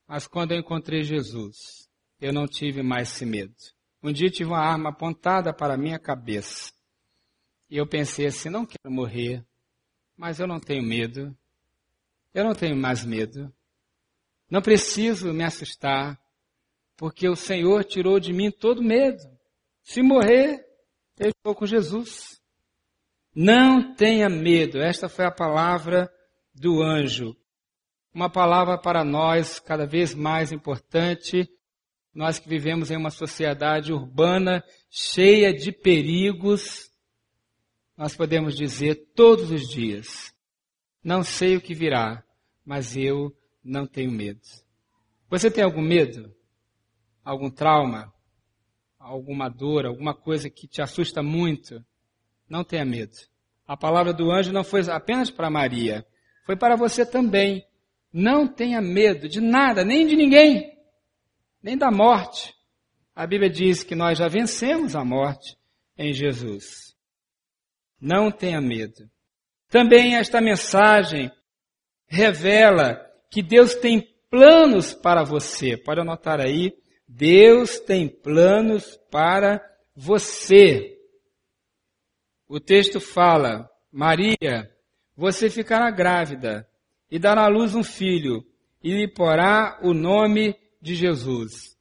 mas 0.08 0.26
quando 0.26 0.52
eu 0.52 0.58
encontrei 0.58 1.02
Jesus, 1.02 1.88
eu 2.18 2.32
não 2.32 2.46
tive 2.46 2.82
mais 2.82 3.10
esse 3.10 3.26
medo. 3.26 3.54
Um 4.02 4.10
dia 4.10 4.30
tive 4.30 4.48
uma 4.48 4.58
arma 4.58 4.88
apontada 4.88 5.52
para 5.52 5.74
a 5.74 5.76
minha 5.76 5.98
cabeça. 5.98 6.72
E 7.68 7.76
eu 7.76 7.86
pensei 7.86 8.26
assim: 8.26 8.48
não 8.48 8.64
quero 8.64 8.90
morrer, 8.90 9.44
mas 10.16 10.40
eu 10.40 10.46
não 10.46 10.58
tenho 10.58 10.82
medo. 10.82 11.36
Eu 12.32 12.44
não 12.44 12.54
tenho 12.54 12.74
mais 12.74 13.04
medo. 13.04 13.52
Não 14.50 14.62
preciso 14.62 15.32
me 15.34 15.44
assustar, 15.44 16.18
porque 16.96 17.28
o 17.28 17.36
Senhor 17.36 17.84
tirou 17.84 18.18
de 18.18 18.32
mim 18.32 18.50
todo 18.50 18.82
medo. 18.82 19.22
Se 19.82 20.02
morrer, 20.02 20.64
eu 21.18 21.28
estou 21.28 21.54
com 21.54 21.66
Jesus. 21.66 22.40
Não 23.34 23.94
tenha 23.94 24.28
medo. 24.30 24.78
Esta 24.78 25.08
foi 25.08 25.26
a 25.26 25.30
palavra 25.30 26.10
do 26.54 26.82
anjo. 26.82 27.36
Uma 28.12 28.28
palavra 28.28 28.76
para 28.76 29.04
nós 29.04 29.58
cada 29.60 29.86
vez 29.86 30.14
mais 30.14 30.52
importante. 30.52 31.48
Nós 32.12 32.38
que 32.38 32.48
vivemos 32.48 32.90
em 32.90 32.96
uma 32.96 33.10
sociedade 33.10 33.92
urbana 33.92 34.64
cheia 34.90 35.54
de 35.54 35.70
perigos, 35.70 36.90
nós 37.96 38.16
podemos 38.16 38.56
dizer 38.56 39.12
todos 39.14 39.50
os 39.50 39.68
dias: 39.68 40.34
não 41.04 41.22
sei 41.22 41.56
o 41.56 41.60
que 41.60 41.72
virá, 41.72 42.24
mas 42.64 42.96
eu 42.96 43.32
não 43.62 43.86
tenho 43.86 44.10
medo. 44.10 44.40
Você 45.28 45.50
tem 45.50 45.62
algum 45.62 45.82
medo? 45.82 46.34
Algum 47.24 47.48
trauma? 47.48 48.12
Alguma 48.98 49.48
dor? 49.48 49.86
Alguma 49.86 50.14
coisa 50.14 50.50
que 50.50 50.66
te 50.66 50.82
assusta 50.82 51.22
muito? 51.22 51.84
Não 52.48 52.64
tenha 52.64 52.84
medo. 52.84 53.16
A 53.66 53.76
palavra 53.76 54.12
do 54.12 54.32
anjo 54.32 54.52
não 54.52 54.64
foi 54.64 54.80
apenas 54.90 55.30
para 55.30 55.48
Maria, 55.48 56.04
foi 56.50 56.56
para 56.56 56.74
você 56.74 57.06
também. 57.06 57.64
Não 58.12 58.44
tenha 58.44 58.80
medo 58.80 59.28
de 59.28 59.40
nada, 59.40 59.84
nem 59.84 60.04
de 60.04 60.16
ninguém, 60.16 60.76
nem 61.62 61.78
da 61.78 61.92
morte. 61.92 62.52
A 63.14 63.24
Bíblia 63.24 63.48
diz 63.48 63.84
que 63.84 63.94
nós 63.94 64.18
já 64.18 64.26
vencemos 64.26 64.96
a 64.96 65.04
morte 65.04 65.56
em 65.96 66.12
Jesus. 66.12 66.92
Não 68.00 68.32
tenha 68.32 68.60
medo. 68.60 69.08
Também 69.68 70.16
esta 70.16 70.40
mensagem 70.40 71.30
revela 72.08 73.00
que 73.30 73.44
Deus 73.44 73.76
tem 73.76 74.12
planos 74.28 74.92
para 74.92 75.22
você. 75.22 75.76
Pode 75.76 76.00
anotar 76.00 76.40
aí. 76.40 76.72
Deus 77.06 77.78
tem 77.78 78.08
planos 78.08 78.96
para 79.08 79.64
você. 79.94 80.98
O 82.48 82.58
texto 82.58 82.98
fala: 82.98 83.70
Maria, 83.92 84.68
você 85.20 85.50
ficará 85.50 85.90
grávida 85.90 86.66
e 87.10 87.18
dará 87.18 87.44
à 87.44 87.48
luz 87.48 87.74
um 87.74 87.84
filho 87.84 88.42
e 88.82 88.90
lhe 88.90 89.06
porá 89.06 89.78
o 89.82 89.92
nome 89.92 90.56
de 90.80 90.94
Jesus. 90.94 91.76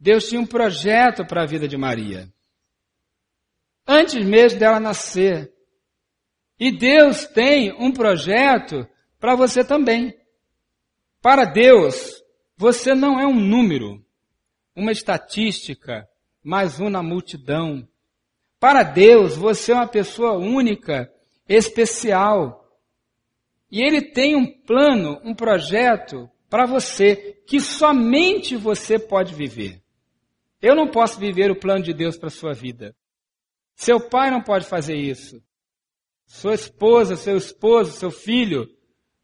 Deus 0.00 0.28
tinha 0.28 0.40
um 0.40 0.46
projeto 0.46 1.24
para 1.24 1.44
a 1.44 1.46
vida 1.46 1.68
de 1.68 1.76
Maria. 1.76 2.28
Antes 3.86 4.26
mesmo 4.26 4.58
dela 4.58 4.80
nascer. 4.80 5.52
E 6.58 6.76
Deus 6.76 7.24
tem 7.24 7.72
um 7.72 7.92
projeto 7.92 8.84
para 9.20 9.36
você 9.36 9.62
também. 9.62 10.12
Para 11.20 11.44
Deus, 11.44 12.20
você 12.56 12.96
não 12.96 13.20
é 13.20 13.24
um 13.24 13.38
número, 13.38 14.04
uma 14.74 14.90
estatística, 14.90 16.04
mais 16.42 16.80
um 16.80 16.90
na 16.90 17.00
multidão. 17.00 17.88
Para 18.58 18.82
Deus, 18.82 19.36
você 19.36 19.70
é 19.70 19.76
uma 19.76 19.86
pessoa 19.86 20.32
única, 20.32 21.08
especial. 21.48 22.61
E 23.72 23.82
Ele 23.82 24.02
tem 24.02 24.36
um 24.36 24.46
plano, 24.46 25.18
um 25.24 25.34
projeto 25.34 26.28
para 26.50 26.66
você 26.66 27.42
que 27.46 27.58
somente 27.58 28.54
você 28.54 28.98
pode 28.98 29.34
viver. 29.34 29.82
Eu 30.60 30.76
não 30.76 30.90
posso 30.90 31.18
viver 31.18 31.50
o 31.50 31.58
plano 31.58 31.82
de 31.82 31.94
Deus 31.94 32.18
para 32.18 32.28
sua 32.28 32.52
vida. 32.52 32.94
Seu 33.74 34.10
pai 34.10 34.30
não 34.30 34.42
pode 34.42 34.66
fazer 34.66 34.94
isso. 34.94 35.42
Sua 36.26 36.52
esposa, 36.52 37.16
seu 37.16 37.38
esposo, 37.38 37.92
seu 37.92 38.10
filho. 38.10 38.68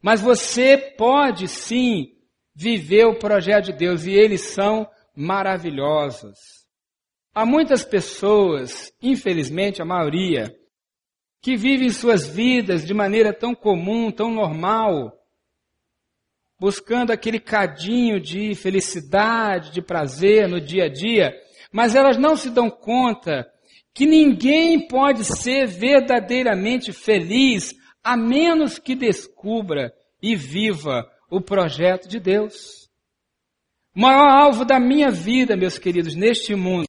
Mas 0.01 0.19
você 0.19 0.75
pode 0.97 1.47
sim 1.47 2.15
viver 2.55 3.05
o 3.05 3.19
projeto 3.19 3.65
de 3.65 3.73
Deus 3.73 4.05
e 4.05 4.11
eles 4.11 4.41
são 4.41 4.89
maravilhosos. 5.15 6.39
Há 7.35 7.45
muitas 7.45 7.85
pessoas, 7.85 8.91
infelizmente 9.01 9.79
a 9.81 9.85
maioria, 9.85 10.58
que 11.41 11.55
vivem 11.55 11.89
suas 11.89 12.27
vidas 12.27 12.85
de 12.85 12.93
maneira 12.93 13.33
tão 13.33 13.55
comum, 13.55 14.11
tão 14.11 14.31
normal, 14.31 15.17
buscando 16.59 17.11
aquele 17.11 17.39
cadinho 17.39 18.19
de 18.19 18.53
felicidade, 18.55 19.71
de 19.71 19.81
prazer 19.81 20.47
no 20.47 20.59
dia 20.59 20.85
a 20.85 20.89
dia, 20.89 21.33
mas 21.71 21.95
elas 21.95 22.17
não 22.17 22.35
se 22.35 22.49
dão 22.49 22.69
conta 22.69 23.49
que 23.93 24.05
ninguém 24.05 24.87
pode 24.87 25.23
ser 25.23 25.65
verdadeiramente 25.65 26.91
feliz 26.91 27.73
a 28.03 28.17
menos 28.17 28.77
que 28.77 28.95
descubra 28.95 29.93
e 30.21 30.35
viva 30.35 31.09
o 31.29 31.41
projeto 31.41 32.07
de 32.07 32.19
Deus. 32.19 32.89
O 33.95 34.01
maior 34.01 34.29
alvo 34.29 34.65
da 34.65 34.79
minha 34.79 35.09
vida, 35.09 35.55
meus 35.55 35.77
queridos, 35.77 36.15
neste 36.15 36.55
mundo, 36.55 36.87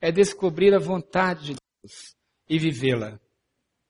é 0.00 0.12
descobrir 0.12 0.74
a 0.74 0.78
vontade 0.78 1.52
de 1.52 1.56
Deus 1.82 2.14
e 2.48 2.58
vivê-la. 2.58 3.18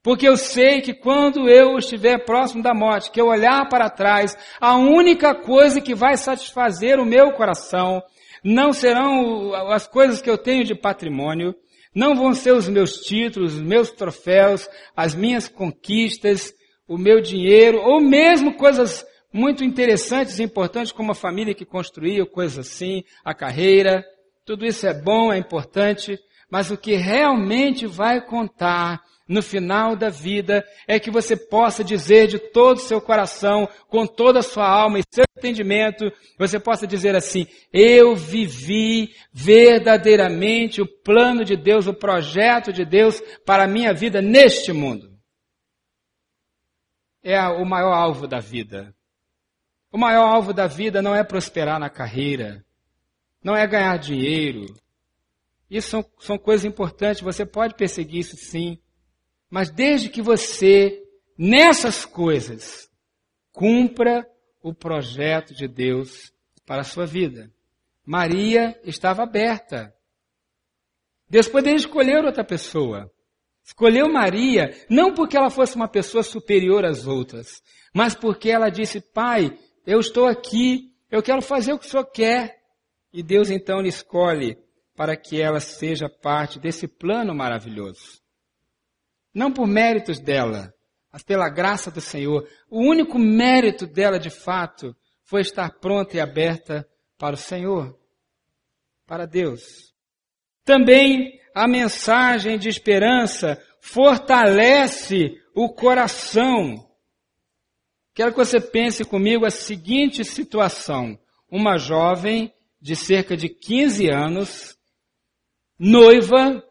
Porque 0.07 0.29
eu 0.29 0.37
sei 0.37 0.81
que 0.81 0.95
quando 0.95 1.49
eu 1.49 1.77
estiver 1.79 2.25
próximo 2.25 2.63
da 2.63 2.73
morte, 2.73 3.11
que 3.11 3.21
eu 3.21 3.27
olhar 3.27 3.69
para 3.69 3.91
trás, 3.91 4.39
a 4.61 4.77
única 4.77 5.35
coisa 5.35 5.81
que 5.81 5.97
vai 5.97 6.17
satisfazer 6.17 7.01
o 7.01 7.05
meu 7.05 7.33
coração 7.33 8.01
não 8.41 8.73
serão 8.73 9.53
as 9.73 9.89
coisas 9.89 10.23
que 10.23 10.31
eu 10.31 10.39
tenho 10.39 10.63
de 10.63 10.77
patrimônio, 10.77 11.57
não 11.93 12.15
vão 12.15 12.33
ser 12.35 12.53
os 12.53 12.69
meus 12.69 13.01
títulos, 13.01 13.55
os 13.55 13.61
meus 13.61 13.91
troféus, 13.91 14.69
as 14.97 15.13
minhas 15.13 15.49
conquistas, 15.49 16.55
o 16.87 16.97
meu 16.97 17.21
dinheiro, 17.21 17.81
ou 17.81 18.01
mesmo 18.01 18.55
coisas 18.55 19.05
muito 19.33 19.65
interessantes 19.65 20.39
e 20.39 20.45
importantes 20.45 20.93
como 20.93 21.11
a 21.11 21.17
família 21.17 21.53
que 21.53 21.65
construiu, 21.65 22.29
coisas 22.29 22.65
assim, 22.65 23.03
a 23.25 23.35
carreira. 23.35 24.05
Tudo 24.45 24.65
isso 24.65 24.87
é 24.87 24.95
bom, 24.95 25.33
é 25.33 25.37
importante, 25.37 26.17
mas 26.49 26.71
o 26.71 26.77
que 26.77 26.95
realmente 26.95 27.89
vai 27.89 28.25
contar 28.25 29.01
no 29.29 29.43
final 29.43 29.97
da 29.97 30.09
vida 30.09 30.65
é 30.87 31.01
que 31.01 31.11
você 31.11 31.37
possa 31.37 31.83
dizer 31.83 32.29
de 32.29 32.39
todo 32.39 32.77
o 32.77 32.81
seu 32.81 33.01
coração, 33.01 33.69
com 33.89 34.07
toda 34.07 34.39
a 34.39 34.43
sua 34.43 34.69
alma 34.69 34.99
e 35.01 35.05
seu 35.13 35.25
entendimento, 35.37 36.05
você 36.39 36.61
possa 36.61 36.87
dizer 36.87 37.17
assim: 37.17 37.47
eu 37.73 38.15
vivi 38.15 39.15
verdadeiramente 39.33 40.81
o 40.81 40.87
plano 40.87 41.45
de 41.45 41.57
Deus, 41.57 41.87
o 41.87 41.95
projeto 41.95 42.73
de 42.73 42.85
Deus 42.85 43.21
para 43.45 43.65
a 43.65 43.69
minha 43.69 43.93
vida 43.93 44.23
neste 44.23 44.73
mundo. 44.73 45.17
É 47.23 47.41
o 47.41 47.65
maior 47.65 47.95
alvo 47.95 48.29
da 48.29 48.39
vida. 48.39 48.95
O 49.91 49.99
maior 49.99 50.29
alvo 50.29 50.53
da 50.53 50.67
vida 50.67 51.03
não 51.03 51.15
é 51.15 51.25
prosperar 51.25 51.81
na 51.81 51.91
carreira, 51.91 52.65
não 53.43 53.57
é 53.57 53.67
ganhar 53.67 53.97
dinheiro. 53.99 54.67
Isso 55.69 55.89
são, 55.91 56.05
são 56.21 56.39
coisas 56.39 56.65
importantes, 56.65 57.23
você 57.23 57.45
pode 57.45 57.75
perseguir 57.75 58.21
isso 58.21 58.37
sim. 58.37 58.79
Mas 59.51 59.71
desde 59.71 60.09
que 60.09 60.21
você, 60.21 61.03
nessas 61.39 62.05
coisas, 62.05 62.91
cumpra 63.53 64.29
o 64.63 64.75
projeto 64.75 65.55
de 65.55 65.69
Deus 65.69 66.33
para 66.67 66.81
a 66.81 66.85
sua 66.85 67.07
vida. 67.07 67.51
Maria 68.05 68.79
estava 68.85 69.23
aberta. 69.23 69.95
Deus 71.29 71.49
poderia 71.49 71.77
escolher 71.77 72.25
outra 72.25 72.45
pessoa. 72.45 73.11
Escolheu 73.65 74.13
Maria 74.13 74.77
não 74.89 75.13
porque 75.15 75.37
ela 75.37 75.51
fosse 75.51 75.75
uma 75.75 75.89
pessoa 75.89 76.23
superior 76.23 76.85
às 76.85 77.07
outras, 77.07 77.63
mas 77.93 78.15
porque 78.15 78.49
ela 78.49 78.69
disse: 78.69 79.01
Pai, 79.01 79.57
eu 79.85 79.99
estou 79.99 80.27
aqui, 80.27 80.93
eu 81.11 81.23
quero 81.23 81.43
fazer 81.43 81.73
o 81.73 81.79
que 81.79 81.87
o 81.87 81.89
Senhor 81.89 82.05
quer. 82.07 82.61
E 83.13 83.23
Deus 83.23 83.51
então 83.51 83.81
lhe 83.81 83.89
escolhe 83.89 84.57
para 84.95 85.17
que 85.17 85.41
ela 85.41 85.59
seja 85.59 86.09
parte 86.09 86.61
desse 86.61 86.87
plano 86.87 87.35
maravilhoso 87.35 88.26
não 89.37 89.53
por 89.53 89.67
méritos 89.67 90.19
dela, 90.19 90.73
mas 91.13 91.23
pela 91.23 91.51
graça 91.51 91.91
do 91.91 92.01
Senhor. 92.01 92.49
O 92.71 92.81
único 92.81 93.19
mérito 93.19 93.87
dela, 93.87 94.19
de 94.19 94.31
fato, 94.31 94.97
foi 95.25 95.43
estar 95.43 95.79
pronta 95.79 96.17
e 96.17 96.21
aberta 96.21 96.89
para 97.19 97.35
o 97.35 97.39
Senhor, 97.39 97.95
para 99.07 99.27
Deus. 99.27 99.95
Também 100.65 101.39
a 101.55 101.69
mensagem 101.69 102.59
de 102.59 102.71
esperança 102.71 103.63
fortalece 103.79 105.39
o 105.55 105.69
coração. 105.69 106.89
Quero 108.15 108.31
que 108.31 108.39
você 108.39 108.59
pense 108.59 109.05
comigo 109.05 109.45
a 109.45 109.51
seguinte 109.51 110.25
situação. 110.25 111.19
Uma 111.51 111.77
jovem 111.77 112.51
de 112.81 112.97
cerca 112.97 113.37
de 113.37 113.51
15 113.51 114.09
anos, 114.09 114.79
noiva, 115.79 116.66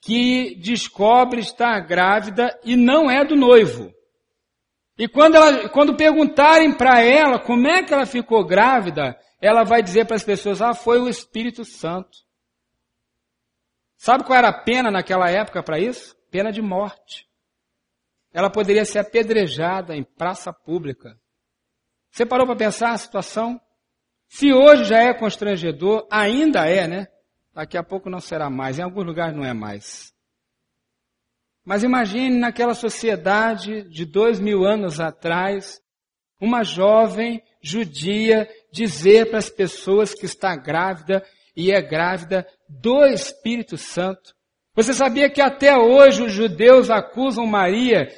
que 0.00 0.54
descobre 0.56 1.40
estar 1.40 1.78
grávida 1.80 2.58
e 2.64 2.76
não 2.76 3.10
é 3.10 3.24
do 3.24 3.36
noivo. 3.36 3.92
E 4.98 5.08
quando, 5.08 5.36
ela, 5.36 5.68
quando 5.68 5.96
perguntarem 5.96 6.72
para 6.76 7.02
ela 7.02 7.38
como 7.38 7.66
é 7.66 7.82
que 7.82 7.92
ela 7.92 8.06
ficou 8.06 8.44
grávida, 8.44 9.18
ela 9.40 9.64
vai 9.64 9.82
dizer 9.82 10.06
para 10.06 10.16
as 10.16 10.24
pessoas: 10.24 10.60
Ah, 10.60 10.74
foi 10.74 10.98
o 10.98 11.08
Espírito 11.08 11.64
Santo. 11.64 12.18
Sabe 13.96 14.24
qual 14.24 14.38
era 14.38 14.48
a 14.48 14.62
pena 14.62 14.90
naquela 14.90 15.30
época 15.30 15.62
para 15.62 15.78
isso? 15.78 16.16
Pena 16.30 16.50
de 16.50 16.62
morte. 16.62 17.26
Ela 18.32 18.50
poderia 18.50 18.84
ser 18.84 19.00
apedrejada 19.00 19.94
em 19.94 20.02
praça 20.02 20.52
pública. 20.52 21.18
Você 22.10 22.24
parou 22.24 22.46
para 22.46 22.56
pensar 22.56 22.92
a 22.92 22.98
situação? 22.98 23.60
Se 24.28 24.52
hoje 24.52 24.84
já 24.84 24.98
é 25.02 25.12
constrangedor, 25.12 26.06
ainda 26.10 26.66
é, 26.66 26.86
né? 26.86 27.08
Daqui 27.60 27.76
a 27.76 27.82
pouco 27.82 28.08
não 28.08 28.20
será 28.20 28.48
mais, 28.48 28.78
em 28.78 28.82
alguns 28.82 29.04
lugares 29.04 29.36
não 29.36 29.44
é 29.44 29.52
mais. 29.52 30.14
Mas 31.62 31.82
imagine 31.82 32.38
naquela 32.38 32.72
sociedade 32.72 33.86
de 33.90 34.06
dois 34.06 34.40
mil 34.40 34.64
anos 34.64 34.98
atrás, 34.98 35.78
uma 36.40 36.64
jovem 36.64 37.42
judia 37.60 38.48
dizer 38.72 39.28
para 39.28 39.40
as 39.40 39.50
pessoas 39.50 40.14
que 40.14 40.24
está 40.24 40.56
grávida 40.56 41.22
e 41.54 41.70
é 41.70 41.82
grávida 41.82 42.46
do 42.66 43.04
Espírito 43.04 43.76
Santo. 43.76 44.34
Você 44.74 44.94
sabia 44.94 45.28
que 45.28 45.42
até 45.42 45.76
hoje 45.76 46.22
os 46.22 46.32
judeus 46.32 46.88
acusam 46.88 47.44
Maria, 47.44 48.08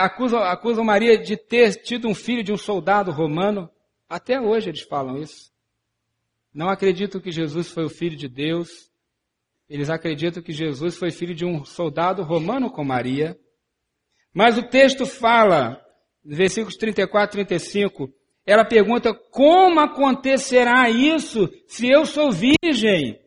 acusam, 0.00 0.40
acusam 0.40 0.82
Maria 0.82 1.16
de 1.16 1.36
ter 1.36 1.76
tido 1.76 2.08
um 2.08 2.14
filho 2.14 2.42
de 2.42 2.52
um 2.52 2.56
soldado 2.56 3.12
romano? 3.12 3.70
Até 4.08 4.40
hoje 4.40 4.68
eles 4.68 4.82
falam 4.82 5.16
isso. 5.16 5.49
Não 6.52 6.68
acreditam 6.68 7.20
que 7.20 7.30
Jesus 7.30 7.68
foi 7.68 7.84
o 7.84 7.90
filho 7.90 8.16
de 8.16 8.28
Deus. 8.28 8.68
Eles 9.68 9.88
acreditam 9.88 10.42
que 10.42 10.52
Jesus 10.52 10.96
foi 10.96 11.10
filho 11.10 11.34
de 11.34 11.44
um 11.44 11.64
soldado 11.64 12.22
romano 12.22 12.70
com 12.70 12.84
Maria. 12.84 13.38
Mas 14.34 14.58
o 14.58 14.62
texto 14.62 15.06
fala, 15.06 15.80
versículos 16.24 16.76
34 16.76 17.40
e 17.40 17.44
35, 17.44 18.12
ela 18.44 18.64
pergunta: 18.64 19.14
como 19.30 19.80
acontecerá 19.80 20.90
isso 20.90 21.48
se 21.68 21.88
eu 21.88 22.04
sou 22.04 22.32
virgem? 22.32 23.18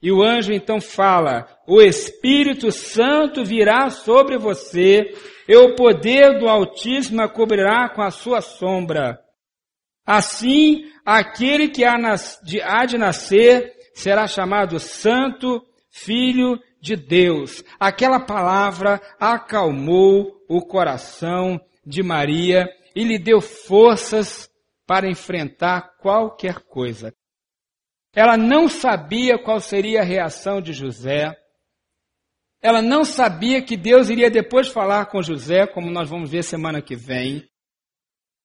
E 0.00 0.12
o 0.12 0.22
anjo 0.22 0.52
então 0.52 0.80
fala: 0.80 1.46
O 1.66 1.80
Espírito 1.80 2.70
Santo 2.70 3.44
virá 3.44 3.88
sobre 3.90 4.36
você, 4.36 5.14
e 5.48 5.56
o 5.56 5.74
poder 5.74 6.38
do 6.38 6.48
Altíssimo 6.48 7.22
a 7.22 7.28
cobrirá 7.28 7.88
com 7.88 8.02
a 8.02 8.10
sua 8.10 8.40
sombra. 8.40 9.23
Assim, 10.06 10.84
aquele 11.04 11.68
que 11.68 11.84
há 11.84 12.84
de 12.86 12.98
nascer 12.98 13.72
será 13.94 14.26
chamado 14.26 14.78
Santo, 14.78 15.62
Filho 15.90 16.58
de 16.80 16.96
Deus. 16.96 17.64
Aquela 17.80 18.20
palavra 18.20 19.00
acalmou 19.18 20.44
o 20.48 20.60
coração 20.60 21.58
de 21.86 22.02
Maria 22.02 22.68
e 22.94 23.04
lhe 23.04 23.18
deu 23.18 23.40
forças 23.40 24.50
para 24.86 25.08
enfrentar 25.08 25.96
qualquer 25.98 26.60
coisa. 26.60 27.14
Ela 28.14 28.36
não 28.36 28.68
sabia 28.68 29.38
qual 29.38 29.58
seria 29.60 30.02
a 30.02 30.04
reação 30.04 30.60
de 30.60 30.72
José. 30.72 31.34
Ela 32.60 32.82
não 32.82 33.04
sabia 33.04 33.62
que 33.62 33.76
Deus 33.76 34.08
iria 34.10 34.30
depois 34.30 34.68
falar 34.68 35.06
com 35.06 35.22
José, 35.22 35.66
como 35.66 35.90
nós 35.90 36.08
vamos 36.08 36.30
ver 36.30 36.42
semana 36.44 36.82
que 36.82 36.94
vem. 36.94 37.48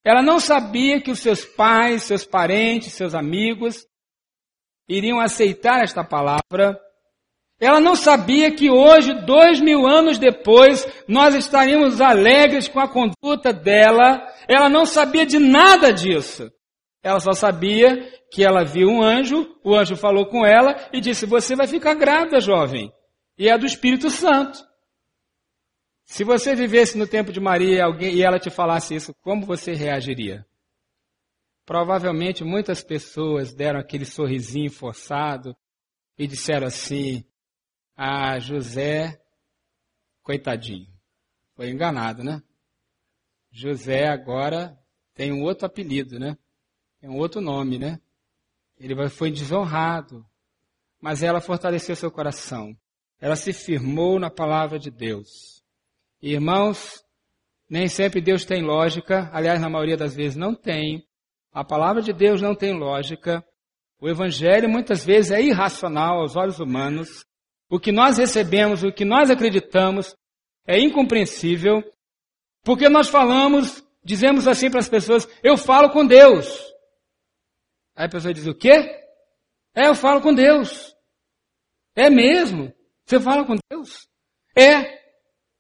Ela 0.10 0.24
não 0.24 0.40
sabia 0.40 1.00
que 1.00 1.12
os 1.12 1.20
seus 1.20 1.46
pais, 1.46 2.02
seus 2.02 2.26
parentes, 2.26 2.94
seus 2.94 3.14
amigos 3.14 3.86
iriam 4.88 5.20
aceitar 5.20 5.84
esta 5.84 6.04
palavra. 6.04 6.80
Ela 7.60 7.80
não 7.80 7.96
sabia 7.96 8.50
que 8.52 8.72
hoje, 8.72 9.14
dois 9.24 9.60
mil 9.60 9.86
anos 9.86 10.18
depois, 10.18 10.84
nós 11.08 11.36
estaríamos 11.36 12.02
alegres 12.02 12.68
com 12.68 12.80
a 12.80 12.88
conduta 12.88 13.54
dela. 13.54 14.28
Ela 14.48 14.68
não 14.68 14.84
sabia 14.84 15.28
de 15.28 15.38
nada 15.38 15.94
disso. 15.94 16.52
Ela 17.04 17.20
só 17.20 17.34
sabia 17.34 18.12
que 18.32 18.44
ela 18.44 18.66
viu 18.66 18.88
um 18.88 19.04
anjo, 19.04 19.48
o 19.64 19.76
anjo 19.76 19.96
falou 19.96 20.26
com 20.26 20.44
ela 20.44 20.76
e 20.92 21.00
disse: 21.00 21.28
Você 21.28 21.56
vai 21.56 21.68
ficar 21.68 21.94
grávida, 21.94 22.40
jovem. 22.40 22.92
E 23.38 23.48
é 23.48 23.56
do 23.60 23.68
Espírito 23.68 24.10
Santo. 24.10 24.58
Se 26.10 26.24
você 26.24 26.56
vivesse 26.56 26.98
no 26.98 27.08
tempo 27.08 27.32
de 27.32 27.40
Maria 27.40 27.86
alguém, 27.86 28.16
e 28.16 28.24
ela 28.24 28.40
te 28.40 28.50
falasse 28.50 28.96
isso, 28.96 29.14
como 29.22 29.46
você 29.46 29.74
reagiria? 29.74 30.44
Provavelmente 31.64 32.44
muitas 32.44 32.84
pessoas 32.84 33.54
deram 33.54 33.80
aquele 33.80 34.06
sorrisinho 34.06 34.72
forçado 34.72 35.56
e 36.18 36.26
disseram 36.26 36.66
assim: 36.66 37.24
Ah, 37.96 38.40
José, 38.40 39.22
coitadinho, 40.24 40.92
foi 41.54 41.70
enganado, 41.70 42.24
né? 42.24 42.42
José 43.52 44.08
agora 44.08 44.76
tem 45.14 45.32
um 45.32 45.44
outro 45.44 45.68
apelido, 45.68 46.18
né? 46.18 46.36
Tem 47.00 47.08
um 47.08 47.18
outro 47.18 47.40
nome, 47.40 47.78
né? 47.78 48.02
Ele 48.80 48.96
foi 49.10 49.30
desonrado. 49.30 50.26
Mas 51.00 51.22
ela 51.22 51.40
fortaleceu 51.40 51.96
seu 51.96 52.12
coração. 52.12 52.76
Ela 53.20 53.36
se 53.36 53.54
firmou 53.54 54.20
na 54.20 54.32
palavra 54.32 54.80
de 54.80 54.90
Deus. 54.90 55.59
Irmãos, 56.22 57.04
nem 57.70 57.88
sempre 57.88 58.20
Deus 58.20 58.44
tem 58.46 58.62
lógica, 58.62 59.30
aliás, 59.32 59.62
na 59.62 59.70
maioria 59.70 59.96
das 59.96 60.16
vezes 60.16 60.36
não 60.36 60.54
tem. 60.54 61.06
A 61.52 61.64
palavra 61.64 62.02
de 62.02 62.12
Deus 62.12 62.42
não 62.42 62.56
tem 62.56 62.74
lógica. 62.74 63.46
O 64.02 64.10
Evangelho 64.10 64.70
muitas 64.70 65.06
vezes 65.06 65.32
é 65.32 65.42
irracional 65.42 66.20
aos 66.20 66.36
olhos 66.36 66.60
humanos. 66.60 67.26
O 67.70 67.80
que 67.80 67.92
nós 67.92 68.18
recebemos, 68.18 68.84
o 68.84 68.92
que 68.92 69.06
nós 69.06 69.30
acreditamos, 69.30 70.16
é 70.66 70.80
incompreensível, 70.80 71.84
porque 72.64 72.90
nós 72.90 73.10
falamos, 73.10 73.84
dizemos 74.04 74.48
assim 74.48 74.70
para 74.70 74.80
as 74.80 74.90
pessoas: 74.90 75.28
eu 75.44 75.58
falo 75.58 75.90
com 75.92 76.06
Deus. 76.06 76.48
Aí 77.96 78.06
a 78.06 78.10
pessoa 78.10 78.34
diz: 78.34 78.48
o 78.48 78.54
quê? 78.54 78.74
É, 79.76 79.88
eu 79.88 79.96
falo 79.96 80.22
com 80.22 80.34
Deus. 80.34 80.96
É 81.96 82.10
mesmo? 82.10 82.74
Você 83.06 83.20
fala 83.20 83.46
com 83.46 83.56
Deus? 83.70 84.08
É. 84.56 85.00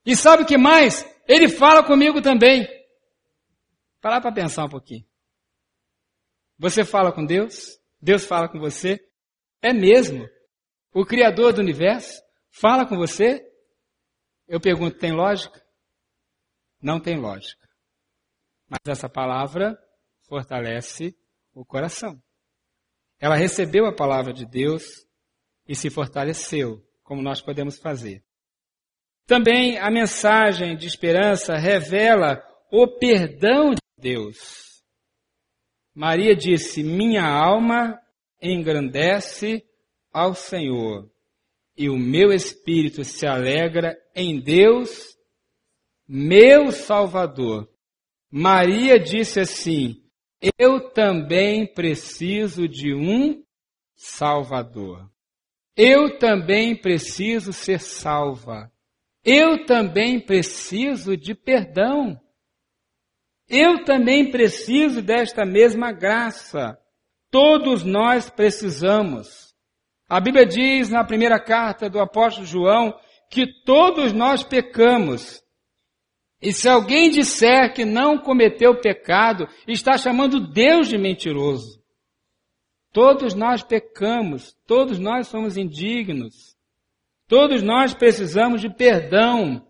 E 0.10 0.15
sabe 0.15 0.41
o 0.41 0.45
que 0.48 0.58
mais? 0.58 1.06
Ele 1.28 1.48
fala 1.48 1.84
comigo 1.84 2.19
também. 2.19 2.67
Parar 4.02 4.19
para 4.19 4.34
pensar 4.34 4.65
um 4.65 4.69
pouquinho. 4.69 5.06
Você 6.58 6.84
fala 6.84 7.12
com 7.12 7.24
Deus? 7.24 7.80
Deus 8.02 8.26
fala 8.26 8.50
com 8.50 8.60
você? 8.60 9.00
É 9.62 9.72
mesmo? 9.72 10.28
O 10.91 11.06
Criador 11.06 11.54
do 11.54 11.62
universo 11.62 12.24
fala 12.50 12.88
com 12.88 12.98
você? 12.98 13.48
Eu 14.48 14.60
pergunto, 14.60 14.98
tem 14.98 15.12
lógica? 15.12 15.63
Não 16.82 17.00
tem 17.00 17.19
lógica. 17.19 17.69
Mas 18.67 18.80
essa 18.88 19.08
palavra 19.08 19.78
fortalece 20.28 21.15
o 21.54 21.63
coração. 21.63 22.19
Ela 23.19 23.36
recebeu 23.36 23.86
a 23.86 23.95
palavra 23.95 24.34
de 24.34 24.48
Deus 24.48 25.06
e 25.67 25.76
se 25.76 25.91
fortaleceu, 25.91 26.84
como 27.04 27.22
nós 27.22 27.43
podemos 27.43 27.78
fazer. 27.78 28.26
Também 29.30 29.78
a 29.78 29.92
mensagem 29.92 30.76
de 30.76 30.88
esperança 30.88 31.56
revela 31.56 32.44
o 32.72 32.88
perdão 32.88 33.76
de 33.76 33.82
Deus. 33.96 34.82
Maria 35.94 36.36
disse: 36.36 36.82
Minha 36.82 37.26
alma 37.26 38.02
engrandece 38.42 39.63
ao 40.12 40.34
Senhor, 40.34 41.08
e 41.78 41.92
o 41.92 41.96
meu 41.96 42.34
espírito 42.34 43.04
se 43.04 43.28
alegra 43.28 43.96
em 44.15 44.42
Deus, 44.42 45.15
meu 46.08 46.72
Salvador. 46.72 47.70
Maria 48.32 49.00
disse 49.00 49.39
assim: 49.39 50.02
Eu 50.58 50.89
também 50.89 51.72
preciso 51.72 52.68
de 52.68 52.96
um 52.96 53.44
Salvador. 53.96 55.08
Eu 55.78 56.18
também 56.18 56.76
preciso 56.76 57.54
ser 57.54 57.80
salva. 57.80 58.72
Eu 59.32 59.63
também 59.63 60.20
preciso 60.20 61.15
de 61.15 61.36
perdão. 61.36 62.20
Eu 63.48 63.86
também 63.86 64.32
preciso 64.32 65.04
desta 65.04 65.46
mesma 65.46 65.92
graça. 65.92 66.76
Todos 67.30 67.84
nós 67.84 68.28
precisamos. 68.28 69.54
A 70.10 70.20
Bíblia 70.20 70.48
diz 70.48 70.89
na 70.89 71.04
primeira 71.04 71.39
carta 71.39 71.88
do 71.88 72.00
apóstolo 72.00 72.48
João 72.48 72.92
que 73.30 73.46
todos 73.63 74.12
nós 74.13 74.42
pecamos. 74.42 75.39
E 76.42 76.52
se 76.52 76.68
alguém 76.68 77.12
disser 77.12 77.72
que 77.76 77.86
não 77.86 78.18
cometeu 78.18 78.82
pecado, 78.82 79.48
está 79.68 79.96
chamando 79.96 80.52
Deus 80.52 80.88
de 80.88 80.98
mentiroso. 80.98 81.80
Todos 82.92 83.36
nós 83.36 83.62
pecamos, 83.62 84.56
todos 84.65 84.98
nós 84.98 85.28
somos 85.28 85.56
indignos. 85.56 86.49
Todos 87.30 87.62
nós 87.62 87.94
precisamos 87.94 88.60
de 88.60 88.74
perdão. 88.74 89.63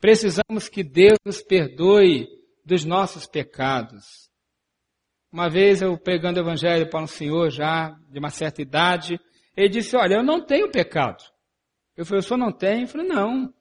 Precisamos 0.00 0.66
que 0.66 0.82
Deus 0.82 1.18
nos 1.22 1.42
perdoe 1.42 2.26
dos 2.64 2.86
nossos 2.86 3.26
pecados. 3.26 4.30
Uma 5.30 5.50
vez 5.50 5.82
eu 5.82 5.98
pregando 5.98 6.40
o 6.40 6.42
evangelho 6.42 6.88
para 6.88 7.02
um 7.02 7.06
senhor 7.06 7.50
já 7.50 7.90
de 8.08 8.18
uma 8.18 8.30
certa 8.30 8.62
idade, 8.62 9.20
ele 9.54 9.68
disse: 9.68 9.94
Olha, 9.94 10.14
eu 10.14 10.22
não 10.22 10.40
tenho 10.40 10.70
pecado. 10.70 11.22
Eu 11.94 12.06
falei: 12.06 12.20
O 12.20 12.22
senhor 12.22 12.38
não 12.38 12.50
tem? 12.50 12.82
Eu 12.82 12.88
falei: 12.88 13.08
Não. 13.08 13.52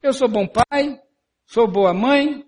Eu 0.00 0.12
sou 0.12 0.28
bom 0.28 0.46
pai, 0.46 1.00
sou 1.46 1.66
boa 1.66 1.92
mãe. 1.92 2.44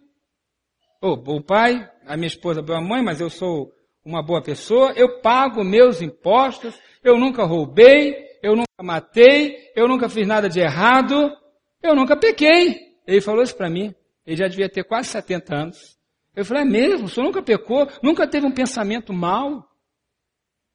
Ou 1.03 1.17
bom 1.17 1.43
pai, 1.43 1.91
a 2.07 2.17
minha 2.17 2.29
esposa 2.29 2.61
é 2.61 2.63
boa 2.63 2.81
mãe, 2.81 3.03
mas 3.03 3.21
eu 3.21 3.29
sou 3.29 3.73
uma 4.05 4.23
boa 4.23 4.41
pessoa. 4.41 4.93
Eu 4.93 5.21
pago 5.21 5.65
meus 5.65 6.01
impostos, 6.01 6.79
eu 7.03 7.19
nunca 7.19 7.45
roubei, 7.45 8.26
eu 8.47 8.55
nunca 8.55 8.83
matei, 8.83 9.73
eu 9.75 9.89
nunca 9.89 10.09
fiz 10.09 10.27
nada 10.27 10.49
de 10.49 10.61
errado, 10.61 11.37
eu 11.83 11.97
nunca 11.97 12.17
pequei. 12.17 12.97
Ele 13.05 13.21
falou 13.21 13.43
isso 13.43 13.57
para 13.57 13.69
mim. 13.69 13.93
Ele 14.25 14.37
já 14.37 14.47
devia 14.47 14.69
ter 14.69 14.85
quase 14.85 15.09
70 15.09 15.55
anos. 15.55 15.99
Eu 16.35 16.45
falei, 16.45 16.63
é 16.63 16.67
mesmo? 16.67 17.07
O 17.07 17.09
senhor 17.09 17.27
nunca 17.27 17.43
pecou? 17.43 17.89
Nunca 18.01 18.29
teve 18.29 18.47
um 18.47 18.53
pensamento 18.53 19.13
mal? 19.13 19.69